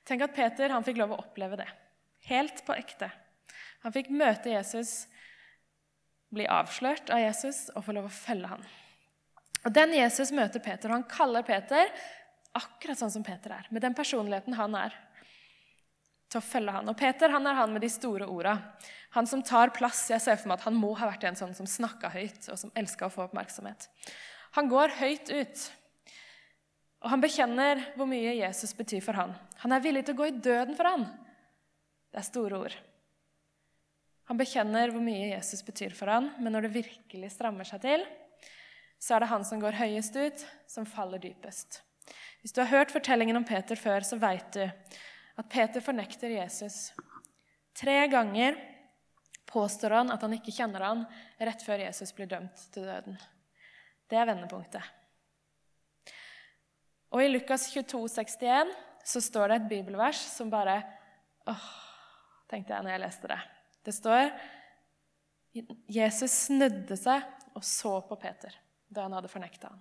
Tenk 0.06 0.22
at 0.22 0.36
Peter 0.36 0.70
han 0.70 0.86
fikk 0.86 1.00
lov 1.02 1.16
å 1.16 1.18
oppleve 1.24 1.58
det, 1.58 1.66
helt 2.30 2.62
på 2.62 2.76
ekte. 2.78 3.10
Han 3.82 3.96
fikk 3.96 4.12
møte 4.14 4.54
Jesus, 4.54 5.08
bli 6.30 6.46
avslørt 6.46 7.10
av 7.10 7.24
Jesus 7.24 7.66
og 7.74 7.88
få 7.88 7.98
lov 7.98 8.06
å 8.06 8.14
følge 8.14 8.52
ham. 8.54 8.62
Og 9.66 9.74
Den 9.74 9.98
Jesus 9.98 10.30
møter 10.30 10.62
Peter, 10.62 10.92
og 10.92 11.00
han 11.00 11.10
kaller 11.10 11.42
Peter 11.42 11.90
akkurat 12.54 13.02
sånn 13.02 13.16
som 13.18 13.26
Peter 13.26 13.58
er, 13.58 13.66
med 13.74 13.82
den 13.82 13.98
personligheten 13.98 14.54
han 14.54 14.78
er, 14.78 14.94
til 16.28 16.40
å 16.40 16.44
følge 16.44 16.74
han. 16.76 16.88
Og 16.90 16.96
Peter 16.98 17.32
han 17.32 17.46
er 17.48 17.56
han 17.58 17.72
med 17.74 17.84
de 17.84 17.90
store 17.92 18.28
orda. 18.28 18.56
Han 19.16 19.26
som 19.26 19.42
tar 19.42 19.72
plass. 19.76 20.04
Jeg 20.12 20.20
ser 20.22 20.36
for 20.36 20.50
meg 20.50 20.58
at 20.58 20.66
Han 20.68 20.76
må 20.76 20.92
ha 20.98 21.08
vært 21.08 21.24
en 21.24 21.38
sånn 21.38 21.54
som 21.56 21.68
snakka 21.68 22.10
høyt, 22.12 22.50
og 22.52 22.58
som 22.60 22.72
elska 22.76 23.08
å 23.08 23.12
få 23.12 23.24
oppmerksomhet. 23.24 23.88
Han 24.58 24.68
går 24.68 24.96
høyt 25.00 25.32
ut. 25.32 25.64
Og 27.04 27.12
han 27.12 27.22
bekjenner 27.22 27.80
hvor 27.96 28.08
mye 28.10 28.34
Jesus 28.40 28.74
betyr 28.76 29.00
for 29.04 29.16
han. 29.16 29.32
Han 29.62 29.72
er 29.72 29.84
villig 29.84 30.04
til 30.06 30.16
å 30.16 30.20
gå 30.20 30.28
i 30.28 30.38
døden 30.38 30.76
for 30.76 30.90
han. 30.90 31.06
Det 32.12 32.20
er 32.20 32.26
store 32.26 32.62
ord. 32.66 32.78
Han 34.28 34.36
bekjenner 34.36 34.90
hvor 34.92 35.00
mye 35.00 35.30
Jesus 35.30 35.62
betyr 35.64 35.94
for 35.96 36.10
han, 36.12 36.32
men 36.36 36.52
når 36.52 36.66
det 36.66 36.74
virkelig 36.74 37.30
strammer 37.32 37.68
seg 37.68 37.80
til, 37.84 38.02
så 39.00 39.14
er 39.14 39.24
det 39.24 39.30
han 39.30 39.46
som 39.46 39.60
går 39.62 39.78
høyest 39.78 40.18
ut, 40.18 40.42
som 40.68 40.88
faller 40.88 41.22
dypest. 41.22 41.80
Hvis 42.42 42.52
du 42.52 42.60
har 42.60 42.72
hørt 42.72 42.92
fortellingen 42.92 43.38
om 43.38 43.46
Peter 43.46 43.78
før, 43.78 44.04
så 44.04 44.18
veit 44.20 44.50
du 44.52 44.64
at 45.38 45.48
Peter 45.50 45.84
fornekter 45.84 46.34
Jesus. 46.34 46.92
Tre 47.78 48.06
ganger 48.10 48.58
påstår 49.46 49.90
han 50.00 50.10
at 50.10 50.22
han 50.22 50.34
ikke 50.34 50.52
kjenner 50.52 50.84
han 50.84 51.04
rett 51.38 51.62
før 51.64 51.84
Jesus 51.84 52.12
blir 52.16 52.28
dømt 52.30 52.64
til 52.74 52.88
døden. 52.88 53.18
Det 54.08 54.18
er 54.18 54.28
vendepunktet. 54.28 54.82
Og 57.14 57.22
i 57.24 57.30
Lukas 57.30 57.70
22, 57.72 58.02
61 58.18 58.74
så 59.08 59.22
står 59.24 59.48
det 59.48 59.60
et 59.60 59.70
bibelvers 59.70 60.20
som 60.34 60.50
bare 60.52 60.80
åh, 61.48 61.68
tenkte 62.50 62.74
jeg 62.74 62.84
når 62.84 62.96
jeg 62.96 63.04
leste 63.06 63.30
det. 63.30 63.38
Det 63.86 63.94
står 63.96 64.24
Jesus 65.88 66.34
snudde 66.48 66.98
seg 66.98 67.24
og 67.56 67.64
så 67.64 67.94
på 68.04 68.18
Peter 68.20 68.52
da 68.88 69.06
han 69.06 69.16
hadde 69.16 69.30
fornekta 69.32 69.70
ham. 69.70 69.80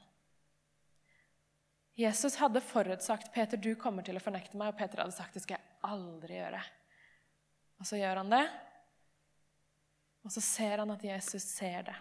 Jesus 1.97 2.35
hadde 2.37 2.61
forutsagt 2.61 3.31
Peter, 3.33 3.57
du 3.57 3.71
kommer 3.79 4.05
til 4.05 4.19
å 4.19 4.21
fornekte 4.21 4.57
meg, 4.59 4.69
og 4.69 4.77
Peter 4.77 5.01
hadde 5.01 5.15
sagt 5.15 5.33
det 5.33 5.41
skal 5.41 5.57
jeg 5.57 5.79
aldri 5.89 6.37
gjøre. 6.37 6.59
Og 7.81 7.89
så 7.89 7.97
gjør 7.97 8.21
han 8.21 8.33
det, 8.33 8.43
og 10.21 10.33
så 10.33 10.43
ser 10.45 10.83
han 10.83 10.93
at 10.93 11.05
Jesus 11.07 11.45
ser 11.55 11.87
det. 11.87 11.95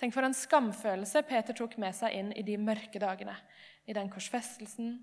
Tenk 0.00 0.14
for 0.16 0.24
en 0.24 0.34
skamfølelse 0.34 1.20
Peter 1.28 1.56
tok 1.56 1.76
med 1.82 1.92
seg 1.94 2.16
inn 2.16 2.32
i 2.32 2.44
de 2.46 2.56
mørke 2.58 3.00
dagene. 3.02 3.36
I 3.84 3.94
den 3.94 4.08
korsfestelsen, 4.10 4.94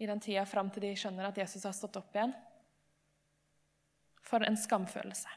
i 0.00 0.08
den 0.08 0.22
tida 0.24 0.46
fram 0.48 0.70
til 0.72 0.86
de 0.86 0.94
skjønner 0.96 1.28
at 1.28 1.38
Jesus 1.42 1.66
har 1.68 1.74
stått 1.76 1.98
opp 2.00 2.16
igjen. 2.16 2.32
For 4.24 4.40
en 4.46 4.56
skamfølelse. 4.56 5.28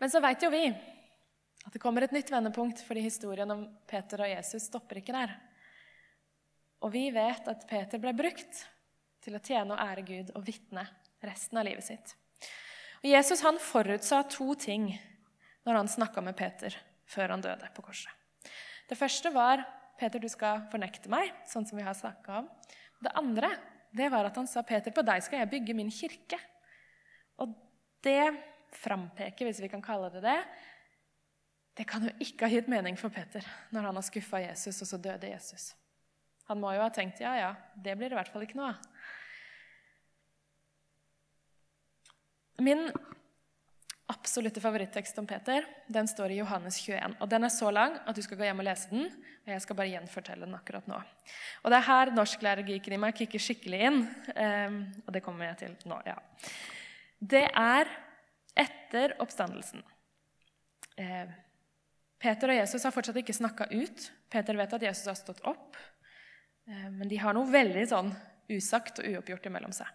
Men 0.00 0.12
så 0.12 0.22
veit 0.24 0.42
jo 0.42 0.50
vi 0.54 0.64
at 1.68 1.74
det 1.76 1.82
kommer 1.82 2.06
et 2.06 2.14
nytt 2.16 2.30
vendepunkt, 2.32 2.80
fordi 2.80 3.02
historien 3.04 3.50
om 3.52 3.66
Peter 3.86 4.22
og 4.24 4.30
Jesus 4.30 4.70
stopper 4.70 5.02
ikke 5.02 5.12
der. 5.12 5.34
Og 6.80 6.92
vi 6.94 7.08
vet 7.12 7.50
at 7.50 7.66
Peter 7.68 8.00
ble 8.00 8.14
brukt 8.16 8.62
til 9.20 9.36
å 9.36 9.42
tjene 9.42 9.74
og 9.74 9.82
ære 9.82 10.04
Gud 10.06 10.30
og 10.32 10.46
vitne 10.46 10.86
resten 11.20 11.60
av 11.60 11.66
livet 11.68 11.84
sitt. 11.84 12.14
Og 13.02 13.10
Jesus 13.10 13.42
han 13.44 13.60
forutsa 13.60 14.22
to 14.32 14.54
ting 14.56 14.88
når 15.68 15.80
han 15.82 15.90
snakka 15.92 16.24
med 16.24 16.38
Peter 16.38 16.72
før 17.08 17.34
han 17.34 17.44
døde 17.44 17.68
på 17.76 17.84
korset. 17.84 18.14
Det 18.88 18.96
første 18.96 19.28
var 19.34 19.66
Peter, 20.00 20.22
du 20.22 20.30
skal 20.32 20.64
fornekte 20.72 21.12
meg, 21.12 21.34
sånn 21.50 21.66
som 21.68 21.76
vi 21.76 21.84
har 21.84 21.96
snakka 21.98 22.40
om. 22.40 22.48
Det 23.04 23.12
andre 23.18 23.52
det 23.92 24.08
var 24.12 24.30
at 24.30 24.40
han 24.40 24.48
sa, 24.48 24.62
Peter, 24.64 24.94
på 24.94 25.04
deg 25.04 25.20
skal 25.24 25.42
jeg 25.42 25.52
bygge 25.52 25.76
min 25.76 25.92
kirke. 25.92 26.40
Og 27.44 27.52
det 28.04 28.32
frampeker, 28.72 29.48
hvis 29.48 29.60
vi 29.60 29.70
kan 29.72 29.84
kalle 29.84 30.08
det 30.16 30.24
det, 30.24 30.40
det 31.78 31.86
kan 31.86 32.02
jo 32.02 32.10
ikke 32.18 32.48
ha 32.48 32.50
gitt 32.50 32.70
mening 32.70 32.96
for 32.98 33.14
Peter 33.14 33.44
når 33.74 33.88
han 33.88 33.98
har 34.00 34.06
skuffa 34.06 34.40
Jesus, 34.42 34.82
og 34.82 34.90
så 34.90 34.98
døde 34.98 35.30
Jesus. 35.30 35.70
Han 36.50 36.58
må 36.58 36.72
jo 36.74 36.82
ha 36.82 36.90
tenkt 36.90 37.20
ja, 37.22 37.36
ja, 37.38 37.52
det 37.76 37.94
blir 37.98 38.10
det 38.10 38.16
i 38.16 38.18
hvert 38.18 38.32
fall 38.32 38.44
ikke 38.46 38.58
noe 38.58 38.72
av. 38.72 38.82
Min 42.66 42.88
absolutte 44.10 44.60
favorittekst 44.64 45.20
om 45.20 45.26
Peter 45.28 45.66
den 45.86 46.08
står 46.10 46.32
i 46.32 46.40
Johannes 46.40 46.80
21. 46.80 47.14
og 47.20 47.28
Den 47.30 47.46
er 47.46 47.52
så 47.54 47.70
lang 47.70 47.98
at 48.00 48.16
du 48.16 48.22
skal 48.24 48.40
gå 48.40 48.48
hjem 48.48 48.62
og 48.64 48.66
lese 48.66 48.90
den. 48.90 49.04
og 49.44 49.52
Jeg 49.52 49.62
skal 49.62 49.78
bare 49.78 49.92
gjenfortelle 49.92 50.48
den 50.48 50.56
akkurat 50.58 50.88
nå. 50.90 50.98
Og 51.62 51.70
Det 51.70 51.78
er 51.78 51.88
her 51.92 52.14
norsklærergeeken 52.16 52.96
i 52.96 53.02
meg 53.04 53.14
kicker 53.20 53.44
skikkelig 53.44 53.82
inn. 53.90 54.00
Um, 54.34 54.80
og 55.04 55.12
det 55.14 55.22
kommer 55.22 55.52
jeg 55.52 55.60
til 55.62 55.76
nå. 55.92 56.00
ja. 56.08 56.16
Det 57.20 57.44
er 57.52 57.92
etter 58.58 59.14
oppstandelsen. 59.22 59.84
Uh, 60.98 61.28
Peter 62.18 62.50
og 62.50 62.58
Jesus 62.58 62.84
har 62.86 62.94
fortsatt 62.94 63.20
ikke 63.20 63.36
snakka 63.36 63.68
ut. 63.70 64.08
Peter 64.30 64.58
vet 64.58 64.74
at 64.74 64.86
Jesus 64.88 65.06
har 65.10 65.18
stått 65.18 65.44
opp. 65.46 65.76
Uh, 66.68 66.88
men 66.90 67.06
de 67.10 67.20
har 67.22 67.36
noe 67.36 67.50
veldig 67.50 67.84
sånn 67.90 68.10
usagt 68.52 69.02
og 69.02 69.12
uoppgjort 69.12 69.46
imellom 69.50 69.74
seg. 69.76 69.88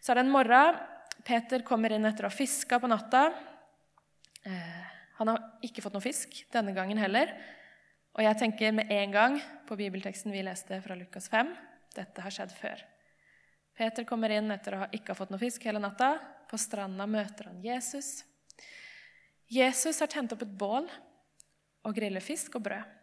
Så 0.00 0.12
er 0.12 0.20
det 0.20 0.26
en 0.26 0.34
morgen 0.34 0.78
Peter 1.26 1.62
kommer 1.66 1.90
inn 1.90 2.06
etter 2.06 2.26
å 2.26 2.30
ha 2.30 2.34
fiska 2.34 2.78
på 2.78 2.90
natta. 2.90 3.30
Eh, 4.46 4.82
han 5.18 5.30
har 5.32 5.64
ikke 5.64 5.82
fått 5.82 5.96
noe 5.96 6.04
fisk 6.04 6.36
denne 6.52 6.74
gangen 6.76 7.00
heller. 7.00 7.32
Og 8.16 8.22
jeg 8.24 8.38
tenker 8.40 8.74
med 8.76 8.92
en 8.92 9.14
gang 9.14 9.38
på 9.68 9.78
bibelteksten 9.80 10.32
vi 10.32 10.44
leste 10.46 10.78
fra 10.84 10.96
Lukas 10.98 11.26
5. 11.32 11.50
Dette 11.96 12.22
har 12.22 12.32
skjedd 12.32 12.52
før. 12.54 12.84
Peter 13.76 14.06
kommer 14.08 14.32
inn 14.32 14.52
etter 14.54 14.76
å 14.76 14.84
ha 14.84 14.90
ikke 14.94 15.16
fått 15.16 15.32
noe 15.32 15.40
fisk 15.40 15.66
hele 15.68 15.82
natta. 15.82 16.14
På 16.48 16.60
stranda 16.60 17.08
møter 17.10 17.50
han 17.50 17.64
Jesus. 17.64 18.20
Jesus 19.52 20.00
har 20.02 20.10
tent 20.12 20.32
opp 20.36 20.44
et 20.46 20.56
bål 20.58 20.86
og 21.86 21.94
griller 21.94 22.24
fisk 22.24 22.58
og 22.58 22.66
brød. 22.66 22.94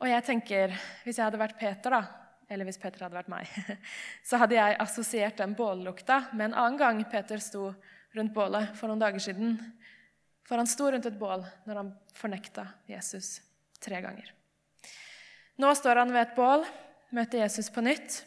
Og 0.00 0.08
jeg 0.08 0.24
tenker, 0.24 0.72
Hvis 1.04 1.18
jeg 1.18 1.26
hadde 1.26 1.40
vært 1.40 1.58
Peter, 1.58 1.90
da, 1.90 2.02
eller 2.50 2.64
hvis 2.64 2.78
Peter 2.80 3.04
hadde 3.04 3.16
vært 3.16 3.30
meg, 3.30 3.48
så 4.28 4.40
hadde 4.40 4.56
jeg 4.56 4.78
assosiert 4.80 5.38
den 5.38 5.54
bållukta 5.54 6.32
med 6.32 6.50
en 6.50 6.58
annen 6.58 6.78
gang 6.80 7.04
Peter 7.10 7.38
sto 7.38 7.70
rundt 8.16 8.34
bålet 8.34 8.72
for 8.76 8.90
noen 8.90 9.02
dager 9.02 9.22
siden. 9.22 9.54
For 10.48 10.58
han 10.58 10.66
sto 10.66 10.88
rundt 10.90 11.06
et 11.06 11.18
bål 11.20 11.44
når 11.68 11.82
han 11.82 11.92
fornekta 12.16 12.66
Jesus 12.90 13.38
tre 13.80 14.00
ganger. 14.02 14.32
Nå 15.60 15.70
står 15.76 16.02
han 16.02 16.12
ved 16.12 16.24
et 16.24 16.36
bål, 16.36 16.64
møter 17.14 17.44
Jesus 17.44 17.70
på 17.70 17.84
nytt, 17.84 18.22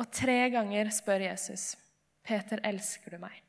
og 0.00 0.08
tre 0.14 0.48
ganger 0.54 0.90
spør 0.94 1.26
Jesus, 1.26 1.74
'Peter, 2.22 2.60
elsker 2.64 3.10
du 3.10 3.18
meg?' 3.18 3.42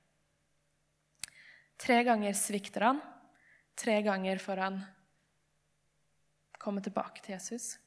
Tre 1.78 2.04
ganger 2.04 2.34
svikter 2.38 2.86
han. 2.90 3.02
Tre 3.76 4.02
ganger 4.06 4.38
får 4.38 4.58
han 4.58 4.82
komme 6.62 6.82
tilbake 6.82 7.24
til 7.24 7.36
Jesus. 7.36 7.78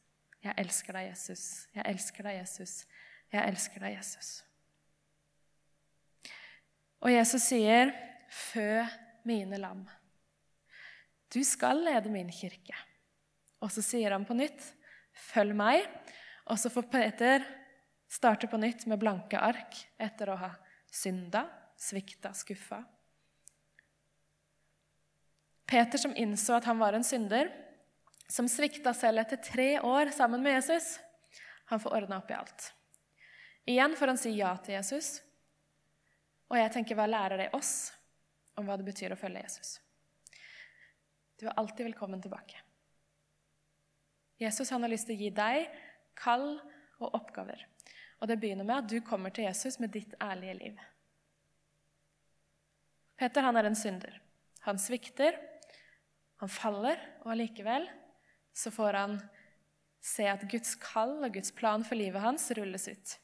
'Jeg 0.43 0.55
elsker 0.63 0.95
deg, 0.95 1.09
Jesus. 1.09 1.45
Jeg 1.75 1.83
elsker 1.91 2.27
deg, 2.27 2.37
Jesus. 2.39 2.75
Jeg 3.33 3.49
elsker 3.51 3.83
deg, 3.83 3.97
Jesus.' 3.97 4.45
Og 7.01 7.13
Jesus 7.13 7.43
sier, 7.43 7.91
'Fø 8.31 8.85
mine 9.25 9.59
lam'. 9.59 9.87
Du 11.35 11.43
skal 11.45 11.83
lede 11.83 12.11
min 12.11 12.31
kirke. 12.31 12.77
Og 13.61 13.73
så 13.73 13.83
sier 13.83 14.13
han 14.13 14.25
på 14.25 14.35
nytt, 14.35 14.75
'Følg 15.13 15.55
meg.' 15.57 15.89
Og 16.47 16.59
så 16.59 16.71
får 16.71 16.91
Peter 16.91 17.43
starte 18.09 18.47
på 18.47 18.57
nytt 18.57 18.87
med 18.87 19.01
blanke 19.03 19.39
ark 19.39 19.75
etter 19.99 20.31
å 20.31 20.37
ha 20.39 20.53
synda, 20.93 21.47
svikta, 21.77 22.31
skuffa. 22.33 22.85
Peter 25.67 25.99
som 25.99 26.15
innså 26.17 26.57
at 26.57 26.65
han 26.65 26.79
var 26.79 26.95
en 26.95 27.05
synder, 27.05 27.51
som 28.29 28.49
svikta 28.51 28.95
selv 28.95 29.23
etter 29.23 29.41
tre 29.43 29.69
år 29.81 30.11
sammen 30.15 30.43
med 30.43 30.59
Jesus, 30.59 30.97
han 31.67 31.83
får 31.83 31.97
ordna 31.99 32.19
opp 32.19 32.31
i 32.31 32.39
alt. 32.39 32.73
Igjen 33.67 33.97
får 33.99 34.13
han 34.13 34.19
si 34.19 34.31
ja 34.39 34.53
til 34.63 34.77
Jesus. 34.77 35.17
Og 36.47 36.59
jeg 36.59 36.71
tenker, 36.75 36.95
hva 36.95 37.09
lærer 37.11 37.43
det 37.43 37.49
oss 37.59 37.91
om 38.55 38.69
hva 38.69 38.77
det 38.79 38.87
betyr 38.87 39.15
å 39.15 39.19
følge 39.19 39.43
Jesus? 39.43 39.81
Du 41.37 41.49
er 41.49 41.59
alltid 41.59 41.89
velkommen 41.89 42.23
tilbake. 42.23 42.63
Jesus 44.39 44.71
han 44.71 44.85
har 44.87 44.93
lyst 44.93 45.09
til 45.09 45.17
å 45.17 45.25
gi 45.25 45.33
deg 45.35 45.67
kall 46.17 46.47
og 47.03 47.17
oppgaver. 47.19 47.67
Og 48.21 48.31
det 48.31 48.39
begynner 48.41 48.65
med 48.65 48.85
at 48.85 48.91
du 48.91 49.01
kommer 49.05 49.35
til 49.35 49.49
Jesus 49.49 49.81
med 49.83 49.93
ditt 49.93 50.15
ærlige 50.23 50.55
liv. 50.61 50.79
Peter 53.17 53.45
han 53.45 53.57
er 53.59 53.69
en 53.69 53.77
synder. 53.77 54.21
Han 54.69 54.79
svikter, 54.81 55.37
han 56.43 56.53
faller, 56.53 57.01
og 57.25 57.33
allikevel 57.33 57.87
så 58.57 58.73
får 58.73 58.99
han 58.99 59.17
se 60.05 60.27
at 60.31 60.45
Guds 60.51 60.75
kall 60.81 61.19
og 61.25 61.33
Guds 61.35 61.53
plan 61.57 61.85
for 61.85 61.99
livet 61.99 62.23
hans 62.23 62.49
rulles 62.57 62.89
ut. 62.89 63.15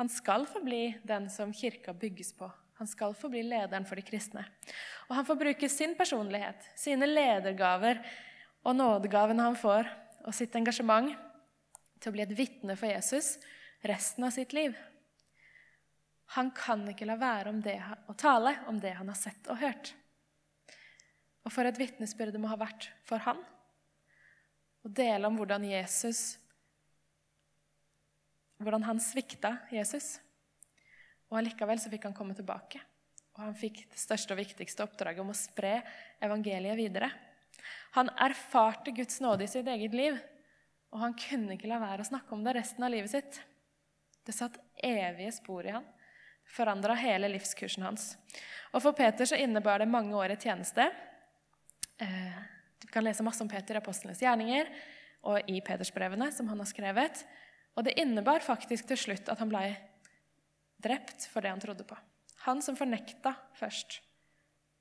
Han 0.00 0.08
skal 0.08 0.46
forbli 0.48 0.94
den 1.04 1.28
som 1.32 1.52
kirka 1.52 1.92
bygges 1.92 2.32
på. 2.36 2.48
Han 2.80 2.88
skal 2.88 3.14
forbli 3.14 3.42
lederen 3.44 3.84
for 3.86 3.98
de 3.98 4.04
kristne. 4.06 4.44
Og 5.08 5.16
han 5.18 5.26
får 5.28 5.40
bruke 5.40 5.68
sin 5.68 5.96
personlighet, 5.98 6.64
sine 6.78 7.06
ledergaver 7.08 8.00
og 8.64 8.76
nådegavene 8.78 9.44
han 9.50 9.58
får, 9.58 9.88
og 10.22 10.34
sitt 10.36 10.54
engasjement 10.56 11.12
til 12.00 12.10
å 12.10 12.14
bli 12.14 12.24
et 12.24 12.34
vitne 12.36 12.76
for 12.78 12.90
Jesus 12.90 13.36
resten 13.86 14.26
av 14.26 14.34
sitt 14.34 14.54
liv. 14.56 14.76
Han 16.38 16.50
kan 16.56 16.86
ikke 16.88 17.06
la 17.08 17.18
være 17.20 17.52
det, 17.60 17.76
å 18.08 18.14
tale 18.16 18.54
om 18.70 18.78
det 18.80 18.94
han 18.96 19.10
har 19.10 19.18
sett 19.18 19.50
og 19.52 19.60
hørt. 19.60 19.92
Og 21.42 21.52
for 21.54 21.66
et 21.66 21.78
vitnesbyrd 21.78 22.34
det 22.34 22.40
må 22.42 22.50
ha 22.50 22.58
vært 22.60 22.90
for 23.08 23.22
han 23.24 23.40
å 24.82 24.90
dele 24.90 25.28
om 25.28 25.38
hvordan 25.38 25.66
Jesus 25.70 26.38
Hvordan 28.62 28.84
han 28.86 29.00
svikta 29.02 29.56
Jesus. 29.74 30.20
Og 31.26 31.40
allikevel 31.40 31.80
så 31.82 31.90
fikk 31.90 32.04
han 32.06 32.14
komme 32.14 32.36
tilbake. 32.38 32.78
Og 33.34 33.40
han 33.42 33.56
fikk 33.58 33.80
det 33.90 33.98
største 33.98 34.36
og 34.36 34.38
viktigste 34.38 34.84
oppdraget 34.84 35.18
om 35.24 35.32
å 35.32 35.34
spre 35.34 35.80
evangeliet 36.22 36.78
videre. 36.78 37.08
Han 37.96 38.12
erfarte 38.22 38.94
Guds 38.94 39.18
nåde 39.24 39.48
i 39.48 39.50
sitt 39.50 39.66
eget 39.66 39.96
liv, 39.98 40.20
og 40.92 41.02
han 41.02 41.16
kunne 41.18 41.56
ikke 41.56 41.72
la 41.72 41.80
være 41.82 42.04
å 42.04 42.10
snakke 42.12 42.36
om 42.36 42.44
det 42.44 42.54
resten 42.58 42.86
av 42.86 42.94
livet 42.94 43.10
sitt. 43.10 43.40
Det 44.22 44.34
satt 44.36 44.60
evige 44.78 45.32
spor 45.34 45.66
i 45.66 45.74
han. 45.74 45.86
Det 46.46 46.54
forandra 46.54 46.94
hele 46.98 47.30
livskursen 47.32 47.82
hans. 47.86 48.12
Og 48.70 48.84
For 48.84 48.94
Peter 48.94 49.26
så 49.26 49.38
innebar 49.40 49.82
det 49.82 49.90
mange 49.90 50.14
år 50.14 50.36
i 50.36 50.38
tjeneste. 50.38 50.86
Eh, 52.02 52.38
du 52.78 52.88
kan 52.88 53.04
lese 53.04 53.22
masse 53.22 53.42
om 53.44 53.48
Peter 53.50 53.78
i 53.78 53.80
apostlenes 53.80 54.22
gjerninger 54.22 54.70
og 55.30 55.50
i 55.50 55.60
Petersbrevene, 55.62 56.32
som 56.34 56.48
han 56.50 56.58
har 56.58 56.68
skrevet. 56.68 57.22
Og 57.78 57.86
det 57.86 57.94
innebar 58.00 58.42
faktisk 58.42 58.88
til 58.90 58.98
slutt 58.98 59.30
at 59.30 59.38
han 59.38 59.52
ble 59.52 59.68
drept 60.82 61.28
for 61.30 61.44
det 61.44 61.52
han 61.52 61.62
trodde 61.62 61.86
på. 61.86 61.96
Han 62.48 62.62
som 62.64 62.76
fornekta 62.76 63.36
først, 63.54 64.00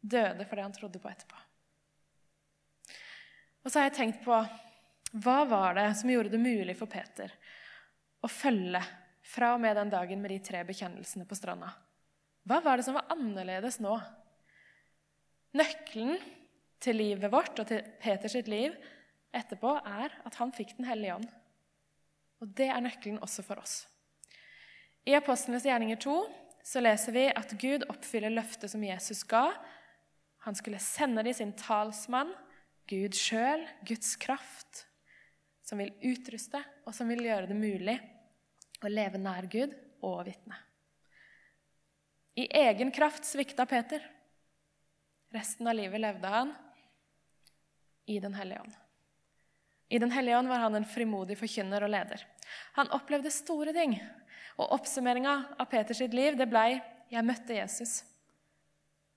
døde 0.02 0.48
for 0.50 0.58
det 0.58 0.66
han 0.66 0.74
trodde 0.74 1.02
på 1.02 1.12
etterpå. 1.12 1.38
Og 3.62 3.70
så 3.70 3.78
har 3.78 3.92
jeg 3.92 3.98
tenkt 4.00 4.24
på 4.26 4.40
hva 5.22 5.38
var 5.46 5.78
det 5.78 5.92
som 6.00 6.10
gjorde 6.10 6.32
det 6.34 6.42
mulig 6.42 6.74
for 6.80 6.90
Peter 6.90 7.30
å 8.24 8.30
følge 8.32 8.82
fra 9.28 9.54
og 9.54 9.62
med 9.62 9.78
den 9.78 9.92
dagen 9.94 10.24
med 10.24 10.34
de 10.34 10.40
tre 10.42 10.64
bekjennelsene 10.66 11.28
på 11.30 11.38
stranda? 11.38 11.70
Hva 12.50 12.58
var 12.66 12.80
det 12.80 12.88
som 12.88 12.98
var 12.98 13.12
annerledes 13.14 13.78
nå? 13.84 13.94
Nøkkelen 15.60 16.18
til 16.82 16.98
livet 16.98 17.32
vårt 17.32 17.60
og 17.62 17.70
til 17.70 17.86
Peters 18.02 18.36
liv 18.50 18.76
etterpå, 19.36 19.78
er 19.86 20.14
at 20.26 20.38
han 20.42 20.52
fikk 20.56 20.76
Den 20.78 20.90
hellige 20.90 21.16
ånd. 21.16 21.30
Og 22.42 22.54
det 22.58 22.68
er 22.74 22.82
nøkkelen 22.82 23.22
også 23.22 23.46
for 23.46 23.62
oss. 23.62 23.86
I 25.06 25.16
Apostlenes 25.18 25.66
gjerninger 25.66 26.00
2 26.02 26.16
så 26.66 26.82
leser 26.82 27.16
vi 27.16 27.26
at 27.30 27.54
Gud 27.62 27.86
oppfyller 27.90 28.34
løftet 28.34 28.70
som 28.74 28.84
Jesus 28.86 29.24
ga. 29.30 29.48
Han 30.46 30.58
skulle 30.58 30.82
sende 30.82 31.24
dem 31.26 31.34
sin 31.38 31.54
talsmann, 31.58 32.34
Gud 32.90 33.16
sjøl, 33.18 33.64
Guds 33.88 34.16
kraft, 34.22 34.86
som 35.66 35.82
vil 35.82 35.94
utruste, 36.12 36.60
og 36.86 36.94
som 36.98 37.10
vil 37.10 37.24
gjøre 37.26 37.50
det 37.50 37.58
mulig 37.58 37.98
å 38.82 38.90
leve 38.90 39.22
nær 39.22 39.48
Gud 39.50 39.74
og 40.06 40.26
vitne. 40.28 40.58
I 42.42 42.48
egen 42.62 42.92
kraft 42.96 43.28
svikta 43.28 43.68
Peter. 43.70 44.04
Resten 45.32 45.70
av 45.70 45.78
livet 45.78 46.02
levde 46.02 46.32
han 46.32 46.54
i 48.12 48.20
Den 48.20 48.36
hellige 48.36 48.62
ånd. 48.62 48.74
I 49.90 50.00
Den 50.00 50.12
hellige 50.12 50.38
ånd 50.38 50.48
var 50.48 50.64
han 50.64 50.76
en 50.76 50.88
frimodig 50.88 51.38
forkynner 51.40 51.84
og 51.84 51.92
leder. 51.92 52.24
Han 52.78 52.92
opplevde 52.96 53.32
store 53.32 53.74
ting. 53.76 53.98
Og 54.60 54.72
Oppsummeringa 54.78 55.34
av 55.60 55.66
Peters 55.72 56.00
liv 56.00 56.38
det 56.38 56.50
blei 56.50 56.82
'Jeg 57.12 57.26
møtte 57.26 57.54
Jesus'. 57.54 58.04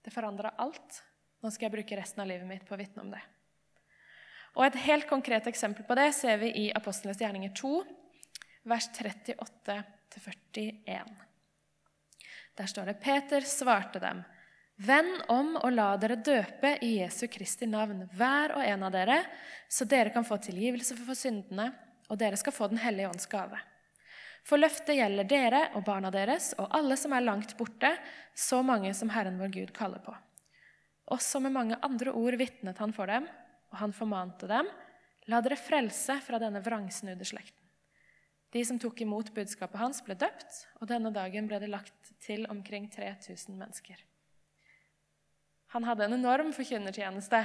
Det 0.03 0.13
forandra 0.13 0.55
alt. 0.59 1.03
Nå 1.43 1.51
skal 1.51 1.67
jeg 1.67 1.73
bruke 1.73 1.97
resten 1.97 2.21
av 2.21 2.29
livet 2.29 2.47
mitt 2.47 2.67
på 2.67 2.75
å 2.75 2.79
vitne 2.79 3.03
om 3.03 3.11
det. 3.11 3.23
Og 4.57 4.67
Et 4.67 4.75
helt 4.75 5.09
konkret 5.09 5.47
eksempel 5.47 5.85
på 5.85 5.95
det 5.95 6.15
ser 6.15 6.37
vi 6.37 6.67
i 6.67 6.73
Apostlenes 6.73 7.19
gjerninger 7.19 7.55
2, 7.55 7.85
vers 8.65 8.89
38-41. 8.89 11.15
Der 12.57 12.67
står 12.67 12.85
det 12.85 13.01
Peter 13.01 13.41
svarte 13.41 14.01
dem. 14.01 14.25
Vend 14.75 15.21
om 15.31 15.53
og 15.61 15.71
la 15.71 15.93
dere 16.03 16.17
døpe 16.19 16.73
i 16.83 16.97
Jesu 16.99 17.29
Kristi 17.31 17.67
navn, 17.71 18.09
hver 18.19 18.57
og 18.57 18.65
en 18.67 18.83
av 18.83 18.91
dere, 18.95 19.21
så 19.71 19.87
dere 19.87 20.11
kan 20.11 20.27
få 20.27 20.41
tilgivelse 20.43 20.97
for 20.99 21.15
syndene, 21.15 21.69
og 22.11 22.19
dere 22.19 22.37
skal 22.37 22.53
få 22.53 22.67
Den 22.69 22.83
hellige 22.83 23.09
ånds 23.09 23.29
gave. 23.31 23.61
For 24.45 24.61
løftet 24.61 24.99
gjelder 24.99 25.29
dere 25.31 25.61
og 25.79 25.87
barna 25.87 26.11
deres 26.13 26.51
og 26.59 26.69
alle 26.75 26.99
som 27.01 27.15
er 27.17 27.25
langt 27.25 27.55
borte, 27.57 27.95
så 28.35 28.61
mange 28.67 28.91
som 28.99 29.13
Herren 29.15 29.39
vår 29.41 29.53
Gud 29.55 29.73
kaller 29.77 30.03
på. 30.05 30.13
Også 31.15 31.41
med 31.41 31.55
mange 31.55 31.79
andre 31.85 32.13
ord 32.13 32.37
vitnet 32.41 32.81
han 32.83 32.93
for 32.93 33.09
dem, 33.09 33.29
og 33.71 33.79
han 33.79 33.95
formante 33.95 34.49
dem, 34.51 34.69
la 35.31 35.41
dere 35.41 35.57
frelse 35.57 36.19
fra 36.25 36.41
denne 36.43 36.61
vrangsnudde 36.65 37.25
slekten. 37.25 37.61
De 38.53 38.63
som 38.67 38.79
tok 38.79 39.01
imot 39.03 39.33
budskapet 39.35 39.81
hans, 39.81 40.03
ble 40.05 40.19
døpt, 40.19 40.67
og 40.81 40.91
denne 40.91 41.15
dagen 41.15 41.49
ble 41.51 41.59
det 41.63 41.71
lagt 41.73 42.13
til 42.23 42.45
omkring 42.53 42.91
3000 42.93 43.57
mennesker. 43.57 44.03
Han 45.75 45.85
hadde 45.85 46.07
en 46.07 46.17
enorm 46.17 46.53
forkynnertjeneste. 46.55 47.41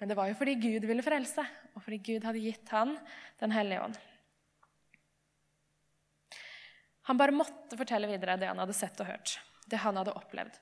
Men 0.00 0.08
det 0.08 0.16
var 0.16 0.28
jo 0.30 0.36
fordi 0.38 0.56
Gud 0.60 0.84
ville 0.88 1.04
frelse, 1.04 1.44
og 1.76 1.84
fordi 1.84 1.98
Gud 2.04 2.24
hadde 2.24 2.42
gitt 2.44 2.68
han 2.72 2.96
Den 3.40 3.52
hellige 3.52 3.82
ånd. 3.84 3.98
Han 7.06 7.20
bare 7.20 7.36
måtte 7.36 7.78
fortelle 7.78 8.08
videre 8.10 8.38
det 8.40 8.48
han 8.50 8.58
hadde 8.58 8.74
sett 8.76 9.00
og 9.00 9.12
hørt. 9.12 9.38
det 9.66 9.80
han 9.82 9.96
hadde 9.98 10.14
opplevd. 10.14 10.58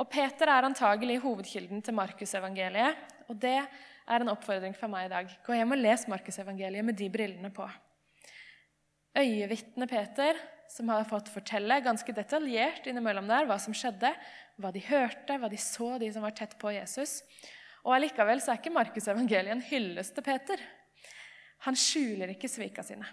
Og 0.00 0.08
Peter 0.08 0.48
er 0.48 0.64
antagelig 0.64 1.18
hovedkilden 1.20 1.82
til 1.84 1.94
Markusevangeliet. 1.94 2.96
Og 3.28 3.36
det 3.36 3.58
er 3.60 4.22
en 4.22 4.32
oppfordring 4.32 4.72
for 4.76 4.88
meg 4.88 5.06
i 5.06 5.12
dag. 5.12 5.34
Gå 5.44 5.58
hjem 5.58 5.74
og 5.76 5.82
les 5.82 6.06
Markusevangeliet 6.08 6.84
med 6.84 6.96
de 6.96 7.10
brillene 7.12 7.50
på. 7.52 7.66
Øyevitne 9.16 9.86
Peter, 9.88 10.38
som 10.68 10.90
har 10.92 11.06
fått 11.08 11.30
fortelle 11.32 11.78
ganske 11.80 12.12
detaljert 12.12 12.86
innimellom 12.86 13.28
der 13.30 13.46
hva 13.48 13.56
som 13.62 13.74
skjedde, 13.76 14.10
hva 14.60 14.72
de 14.74 14.82
hørte, 14.84 15.38
hva 15.38 15.48
de 15.52 15.60
så, 15.60 15.94
de 16.00 16.10
som 16.12 16.24
var 16.26 16.34
tett 16.36 16.56
på 16.60 16.72
Jesus. 16.74 17.20
Og 17.86 17.94
Allikevel 17.96 18.42
så 18.42 18.52
er 18.52 18.60
ikke 18.60 18.74
Markus 18.74 19.06
evangeliet 19.08 19.54
en 19.54 19.64
hyllest 19.68 20.16
til 20.16 20.26
Peter. 20.26 20.60
Han 21.64 21.78
skjuler 21.78 22.34
ikke 22.34 22.50
svika 22.50 22.84
sine. 22.84 23.06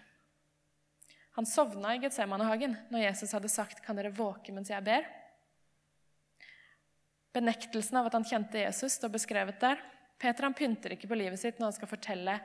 Han 1.37 1.47
sovna 1.49 1.95
i 1.95 2.01
Getsemanehagen 2.01 2.75
når 2.93 3.07
Jesus 3.07 3.31
hadde 3.33 3.49
sagt 3.49 3.81
'Kan 3.81 3.95
dere 3.95 4.13
våke 4.13 4.51
mens 4.53 4.69
jeg 4.69 4.83
ber?' 4.83 5.05
Benektelsen 7.33 7.97
av 7.97 8.05
at 8.05 8.13
han 8.13 8.23
kjente 8.23 8.61
Jesus, 8.61 8.93
står 8.93 9.09
beskrevet 9.09 9.59
der. 9.59 9.79
Peter 10.19 10.43
han 10.43 10.53
pynter 10.53 10.93
ikke 10.93 11.07
på 11.09 11.17
livet 11.17 11.39
sitt 11.39 11.57
når 11.57 11.71
han 11.71 11.73
skal 11.73 11.87
fortelle 11.87 12.39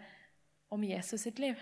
om 0.70 0.84
Jesus 0.84 1.20
sitt 1.20 1.38
liv. 1.38 1.60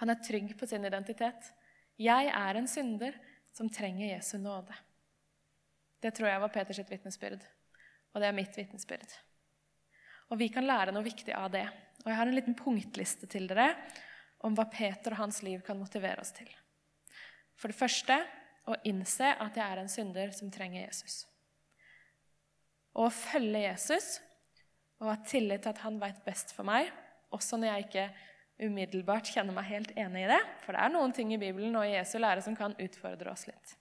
Han 0.00 0.10
er 0.10 0.22
trygg 0.24 0.56
på 0.58 0.66
sin 0.66 0.84
identitet. 0.84 1.52
'Jeg 1.96 2.26
er 2.26 2.56
en 2.58 2.66
synder 2.68 3.14
som 3.52 3.70
trenger 3.70 4.16
Jesu 4.16 4.38
nåde'. 4.38 4.74
Det 6.02 6.14
tror 6.14 6.28
jeg 6.28 6.40
var 6.40 6.48
Peters 6.52 6.80
vitnesbyrd, 6.90 7.44
og 8.12 8.20
det 8.20 8.28
er 8.28 8.36
mitt 8.36 8.56
vitnesbyrd. 8.56 9.14
Og 10.30 10.38
vi 10.38 10.48
kan 10.48 10.66
lære 10.66 10.92
noe 10.92 11.04
viktig 11.04 11.32
av 11.36 11.50
det. 11.52 11.64
Og 12.02 12.10
jeg 12.10 12.18
har 12.18 12.26
en 12.26 12.34
liten 12.34 12.56
punktliste 12.58 13.28
til 13.30 13.46
dere 13.48 13.70
om 14.44 14.56
hva 14.56 14.66
Peter 14.68 15.14
og 15.14 15.22
hans 15.22 15.42
liv 15.46 15.62
kan 15.64 15.78
motivere 15.78 16.20
oss 16.20 16.34
til. 16.36 16.48
For 17.56 17.70
det 17.70 17.78
første 17.78 18.18
å 18.68 18.76
innse 18.88 19.30
at 19.40 19.56
jeg 19.56 19.64
er 19.64 19.80
en 19.80 19.92
synder 19.92 20.32
som 20.36 20.50
trenger 20.52 20.86
Jesus. 20.86 21.24
Og 22.94 23.08
å 23.08 23.14
følge 23.14 23.64
Jesus 23.66 24.18
og 25.00 25.10
ha 25.10 25.16
tillit 25.26 25.64
til 25.64 25.72
at 25.74 25.82
han 25.84 25.98
veit 26.00 26.20
best 26.26 26.54
for 26.56 26.66
meg, 26.66 26.90
også 27.34 27.58
når 27.58 27.70
jeg 27.70 27.86
ikke 27.86 28.06
umiddelbart 28.62 29.30
kjenner 29.34 29.56
meg 29.56 29.66
helt 29.70 29.94
enig 29.98 30.24
i 30.24 30.30
det. 30.30 30.40
For 30.64 30.76
det 30.76 30.84
er 30.84 30.92
noen 30.94 31.14
ting 31.14 31.32
i 31.34 31.40
Bibelen 31.40 31.74
og 31.78 31.86
i 31.88 31.96
Jesu 31.96 32.18
lære 32.20 32.44
som 32.44 32.56
kan 32.58 32.76
utfordre 32.80 33.32
oss 33.32 33.46
litt. 33.48 33.74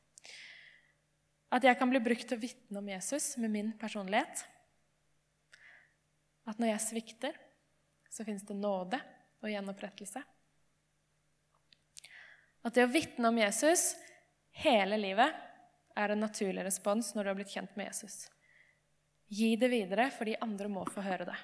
At 1.53 1.65
jeg 1.67 1.77
kan 1.77 1.91
bli 1.91 2.01
brukt 2.01 2.25
til 2.25 2.39
å 2.39 2.41
vitne 2.41 2.81
om 2.81 2.89
Jesus 2.89 3.35
med 3.37 3.53
min 3.53 3.71
personlighet. 3.77 4.45
At 6.49 6.59
når 6.59 6.73
jeg 6.73 6.85
svikter, 6.87 7.37
så 8.09 8.25
fins 8.25 8.45
det 8.47 8.57
nåde 8.57 8.99
og 9.43 9.51
gjenopprettelse. 9.51 10.23
At 12.63 12.75
det 12.75 12.85
å 12.87 12.91
vitne 12.91 13.29
om 13.29 13.37
Jesus 13.37 13.91
hele 14.63 14.97
livet 14.97 15.33
er 15.99 16.13
en 16.13 16.23
naturlig 16.23 16.63
respons 16.65 17.11
når 17.13 17.25
du 17.25 17.31
har 17.31 17.37
blitt 17.37 17.53
kjent 17.53 17.75
med 17.77 17.91
Jesus. 17.91 18.23
Gi 19.33 19.53
det 19.59 19.69
videre, 19.71 20.09
fordi 20.13 20.37
andre 20.41 20.69
må 20.71 20.85
få 20.89 21.03
høre 21.05 21.27
det. 21.29 21.37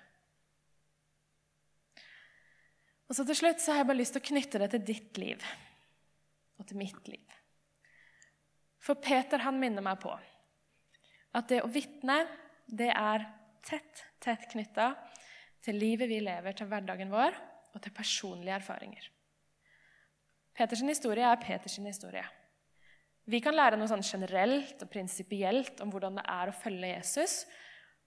Og 3.10 3.18
så 3.18 3.26
Til 3.26 3.40
slutt 3.40 3.62
så 3.62 3.74
har 3.74 3.82
jeg 3.82 3.90
bare 3.90 4.00
lyst 4.00 4.14
til 4.16 4.22
å 4.22 4.30
knytte 4.30 4.62
det 4.62 4.70
til 4.76 4.86
ditt 4.86 5.18
liv 5.18 5.46
og 6.60 6.68
til 6.68 6.78
mitt 6.78 7.08
liv. 7.10 7.38
For 8.80 9.00
Peter 9.02 9.42
han 9.42 9.58
minner 9.60 9.84
meg 9.84 10.00
på 10.04 10.12
at 10.14 11.50
det 11.50 11.62
å 11.64 11.70
vitne, 11.72 12.22
det 12.66 12.90
er 12.94 13.26
tett, 13.66 14.04
tett 14.22 14.46
knytta 14.52 14.92
til 15.66 15.78
livet 15.80 16.10
vi 16.10 16.20
lever, 16.24 16.54
til 16.54 16.70
hverdagen 16.70 17.12
vår 17.12 17.38
og 17.74 17.82
til 17.84 17.94
personlige 17.96 18.58
erfaringer. 18.58 19.10
Peters 20.58 20.84
historie 20.84 21.26
er 21.26 21.42
Peters 21.42 21.78
historie. 21.80 22.26
Vi 23.30 23.40
kan 23.46 23.54
lære 23.54 23.78
noe 23.78 23.90
sånn 23.90 24.06
generelt 24.06 24.82
og 24.82 24.90
prinsipielt 24.92 25.82
om 25.84 25.92
hvordan 25.94 26.18
det 26.18 26.26
er 26.30 26.50
å 26.50 26.56
følge 26.56 26.94
Jesus, 26.96 27.44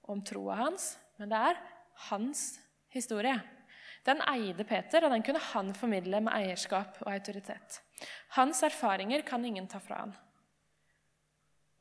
og 0.03 0.17
om 0.17 0.23
troa 0.27 0.59
hans, 0.65 0.97
men 1.19 1.31
det 1.31 1.38
er 1.51 1.61
hans 2.09 2.43
historie. 2.93 3.37
Den 4.07 4.23
eide 4.27 4.65
Peter, 4.67 5.05
og 5.05 5.12
den 5.15 5.23
kunne 5.23 5.43
han 5.53 5.71
formidle 5.79 6.21
med 6.25 6.35
eierskap 6.35 6.99
og 7.05 7.12
autoritet. 7.12 7.79
Hans 8.35 8.62
erfaringer 8.67 9.23
kan 9.27 9.45
ingen 9.45 9.69
ta 9.71 9.79
fra 9.83 10.01
han. 10.03 10.17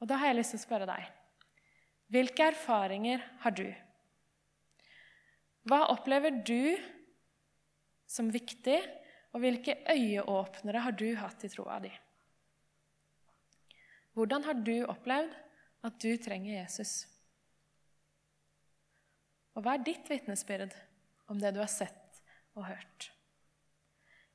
Og 0.01 0.09
da 0.09 0.19
har 0.21 0.31
jeg 0.31 0.41
lyst 0.41 0.55
til 0.55 0.61
å 0.61 0.67
spørre 0.67 0.89
deg 0.89 1.09
hvilke 2.11 2.49
erfaringer 2.51 3.21
har 3.39 3.53
du? 3.55 3.69
Hva 5.63 5.85
opplever 5.93 6.41
du 6.43 6.75
som 8.09 8.27
viktig, 8.33 8.81
og 9.31 9.39
hvilke 9.39 9.77
øyeåpnere 9.87 10.81
har 10.83 10.97
du 10.99 11.07
hatt 11.15 11.45
i 11.47 11.49
troa 11.53 11.77
di? 11.79 11.91
Hvordan 14.11 14.43
har 14.43 14.59
du 14.59 14.73
opplevd 14.91 15.31
at 15.87 16.03
du 16.03 16.09
trenger 16.19 16.57
Jesus? 16.57 17.05
Og 19.55 19.63
hva 19.63 19.77
er 19.77 19.87
ditt 19.87 20.11
vitnesbyrd 20.11 20.75
om 21.31 21.39
det 21.39 21.53
du 21.55 21.61
har 21.63 21.71
sett 21.71 22.00
og 22.57 22.67
hørt? 22.67 23.11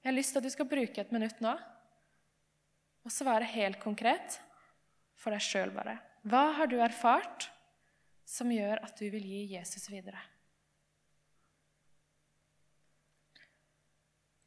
Jeg 0.02 0.10
har 0.12 0.16
lyst 0.16 0.34
til 0.34 0.40
at 0.40 0.46
du 0.46 0.52
skal 0.54 0.70
bruke 0.70 1.02
et 1.02 1.12
minutt 1.14 1.40
nå 1.42 1.56
og 3.06 3.12
svare 3.14 3.46
helt 3.46 3.78
konkret 3.82 4.38
for 5.16 5.34
deg 5.34 5.42
sjøl, 5.42 5.72
bare. 5.74 5.96
Hva 6.26 6.50
har 6.58 6.70
du 6.70 6.76
erfart 6.82 7.48
som 8.26 8.50
gjør 8.50 8.82
at 8.82 8.98
du 8.98 9.06
vil 9.12 9.26
gi 9.26 9.42
Jesus 9.54 9.86
videre? 9.90 10.20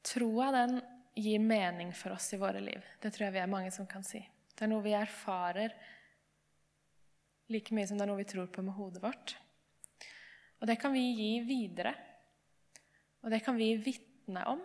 Troa 0.09 0.49
den 0.55 0.79
gir 1.19 1.39
mening 1.43 1.93
for 1.95 2.15
oss 2.15 2.31
i 2.33 2.39
våre 2.39 2.61
liv. 2.63 2.83
Det 2.99 3.11
tror 3.13 3.27
jeg 3.27 3.35
vi 3.37 3.43
er 3.43 3.51
mange 3.51 3.71
som 3.75 3.87
kan 3.87 4.03
si. 4.05 4.21
Det 4.55 4.65
er 4.65 4.71
noe 4.71 4.83
vi 4.83 4.95
erfarer 4.97 5.75
like 7.49 7.73
mye 7.73 7.87
som 7.87 7.97
det 7.97 8.05
er 8.05 8.11
noe 8.11 8.21
vi 8.21 8.27
tror 8.29 8.49
på 8.53 8.63
med 8.65 8.75
hodet 8.77 9.01
vårt. 9.03 9.35
Og 10.59 10.67
det 10.69 10.77
kan 10.81 10.93
vi 10.93 11.03
gi 11.17 11.31
videre. 11.47 11.93
Og 13.23 13.33
det 13.33 13.41
kan 13.45 13.57
vi 13.59 13.73
vitne 13.81 14.43
om. 14.49 14.61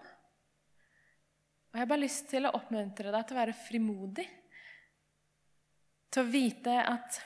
Og 1.74 1.78
Jeg 1.78 1.82
har 1.82 1.90
bare 1.90 2.04
lyst 2.04 2.28
til 2.30 2.46
å 2.46 2.54
oppmuntre 2.54 3.10
deg 3.10 3.26
til 3.26 3.36
å 3.36 3.40
være 3.40 3.56
frimodig. 3.64 4.26
Til 6.14 6.22
å 6.22 6.30
vite 6.30 6.76
at 6.86 7.18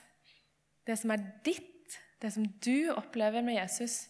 det 0.89 0.97
som 0.97 1.13
er 1.13 1.27
ditt, 1.45 1.99
det 2.19 2.31
som 2.33 2.47
du 2.65 2.89
opplever 2.95 3.45
med 3.45 3.59
Jesus, 3.59 4.07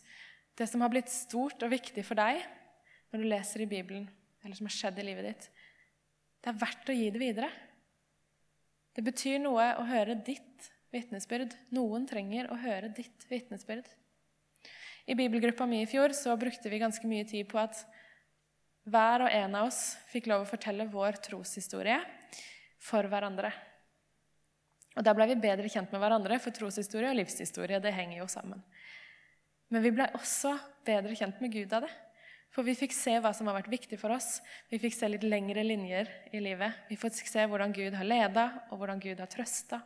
det 0.55 0.69
som 0.71 0.83
har 0.83 0.93
blitt 0.93 1.11
stort 1.11 1.63
og 1.67 1.73
viktig 1.75 2.05
for 2.07 2.19
deg, 2.19 2.39
når 3.11 3.23
du 3.23 3.29
leser 3.31 3.65
i 3.65 3.71
Bibelen, 3.71 4.07
eller 4.45 4.59
som 4.59 4.69
har 4.69 4.77
skjedd 4.77 5.01
i 5.03 5.07
livet 5.09 5.27
ditt. 5.27 5.49
Det 6.39 6.53
er 6.53 6.61
verdt 6.61 6.91
å 6.91 6.97
gi 6.97 7.11
det 7.11 7.23
videre. 7.23 7.51
Det 8.95 9.05
betyr 9.07 9.41
noe 9.43 9.73
å 9.79 9.87
høre 9.87 10.17
ditt 10.27 10.71
vitnesbyrd. 10.95 11.55
Noen 11.75 12.07
trenger 12.09 12.51
å 12.51 12.59
høre 12.63 12.91
ditt 12.95 13.27
vitnesbyrd. 13.31 13.87
I 15.09 15.15
bibelgruppa 15.17 15.67
mi 15.67 15.81
i 15.83 15.89
fjor 15.89 16.13
så 16.13 16.35
brukte 16.37 16.69
vi 16.69 16.79
ganske 16.83 17.09
mye 17.09 17.25
tid 17.25 17.49
på 17.49 17.57
at 17.61 17.79
hver 18.89 19.25
og 19.25 19.33
en 19.33 19.55
av 19.57 19.69
oss 19.71 19.97
fikk 20.13 20.29
lov 20.29 20.45
å 20.45 20.49
fortelle 20.51 20.85
vår 20.93 21.17
troshistorie 21.25 21.97
for 22.85 23.09
hverandre. 23.09 23.49
Og 24.99 25.07
Da 25.07 25.15
ble 25.17 25.31
vi 25.31 25.39
bedre 25.41 25.71
kjent 25.71 25.93
med 25.95 26.03
hverandre, 26.03 26.37
for 26.43 26.53
troshistorie 26.53 27.09
og 27.09 27.17
livshistorie 27.17 27.81
det 27.81 27.95
henger 27.97 28.19
jo 28.21 28.29
sammen. 28.29 28.61
Men 29.73 29.85
vi 29.85 29.95
ble 29.97 30.11
også 30.19 30.53
bedre 30.85 31.17
kjent 31.17 31.41
med 31.41 31.57
Gud 31.57 31.73
av 31.73 31.87
det. 31.87 31.93
For 32.53 32.65
vi 32.65 32.77
fikk 32.77 32.93
se 32.97 33.15
hva 33.21 33.33
som 33.37 33.49
har 33.49 33.59
vært 33.59 33.73
viktig 33.73 33.99
for 34.01 34.13
oss. 34.13 34.43
Vi 34.69 34.81
fikk 34.83 34.97
se 34.97 35.09
litt 35.09 35.25
lengre 35.25 35.65
linjer 35.65 36.09
i 36.33 36.41
livet. 36.43 36.85
Vi 36.89 36.97
fikk 37.01 37.29
se 37.29 37.45
hvordan 37.49 37.73
Gud 37.77 37.97
har 37.97 38.09
leda, 38.09 38.47
og 38.69 38.81
hvordan 38.81 39.01
Gud 39.01 39.21
har 39.21 39.29
trøsta 39.33 39.81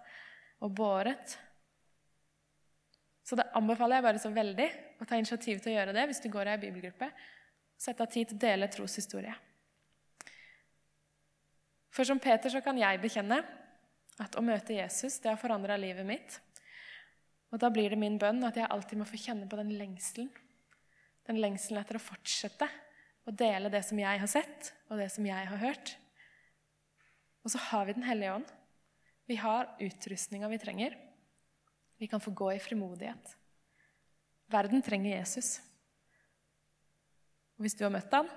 og 0.62 0.74
båret. 0.78 1.36
Så 3.26 3.38
det 3.38 3.50
anbefaler 3.58 3.98
jeg 3.98 4.06
bare 4.06 4.22
så 4.22 4.30
veldig 4.34 4.68
å 5.02 5.08
ta 5.08 5.18
initiativ 5.18 5.60
til 5.60 5.72
å 5.72 5.76
gjøre 5.76 5.94
det 5.96 6.06
hvis 6.08 6.22
du 6.22 6.28
går 6.32 6.48
i 6.48 6.54
ei 6.54 6.62
bibelgruppe. 6.62 7.10
Sett 7.78 8.00
av 8.00 8.10
tid 8.12 8.30
til 8.30 8.38
å 8.38 8.44
dele 8.44 8.70
troshistorie. 8.70 9.34
For 11.92 12.08
som 12.08 12.20
Peter 12.22 12.52
så 12.52 12.62
kan 12.64 12.78
jeg 12.78 13.02
bekjenne 13.02 13.42
at 14.22 14.38
å 14.38 14.44
møte 14.44 14.76
Jesus 14.76 15.18
det 15.20 15.32
har 15.32 15.40
forandra 15.40 15.76
livet 15.80 16.06
mitt. 16.08 16.38
Og 17.52 17.60
da 17.60 17.68
blir 17.72 17.92
det 17.92 18.00
min 18.00 18.16
bønn 18.20 18.40
at 18.48 18.56
jeg 18.56 18.70
alltid 18.70 19.02
må 19.02 19.08
få 19.08 19.20
kjenne 19.20 19.50
på 19.50 19.58
den 19.60 19.74
lengselen 19.76 20.30
den 21.28 21.40
lengselen 21.42 21.80
etter 21.82 21.98
å 21.98 22.02
fortsette 22.02 22.68
å 23.28 23.34
dele 23.34 23.70
det 23.70 23.84
som 23.86 23.98
jeg 24.00 24.22
har 24.22 24.30
sett, 24.30 24.72
og 24.90 24.98
det 24.98 25.08
som 25.14 25.26
jeg 25.26 25.50
har 25.50 25.60
hørt. 25.60 25.94
Og 27.42 27.52
så 27.54 27.60
har 27.70 27.86
vi 27.86 27.94
Den 27.94 28.06
hellige 28.06 28.34
ånd. 28.34 28.48
Vi 29.26 29.36
har 29.36 29.70
utrustninga 29.80 30.48
vi 30.48 30.58
trenger. 30.58 30.96
Vi 31.98 32.08
kan 32.10 32.20
få 32.20 32.30
gå 32.30 32.52
i 32.52 32.58
frimodighet. 32.58 33.36
Verden 34.52 34.82
trenger 34.84 35.16
Jesus. 35.16 35.56
Og 37.56 37.64
hvis 37.64 37.76
du 37.78 37.86
har 37.86 37.94
møtt 37.94 38.12
han, 38.12 38.28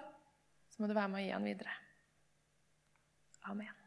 så 0.71 0.81
må 0.81 0.87
du 0.87 0.95
være 0.95 1.11
med 1.11 1.23
å 1.23 1.25
gi 1.25 1.33
han 1.35 1.47
videre. 1.47 1.75
Amen. 3.51 3.84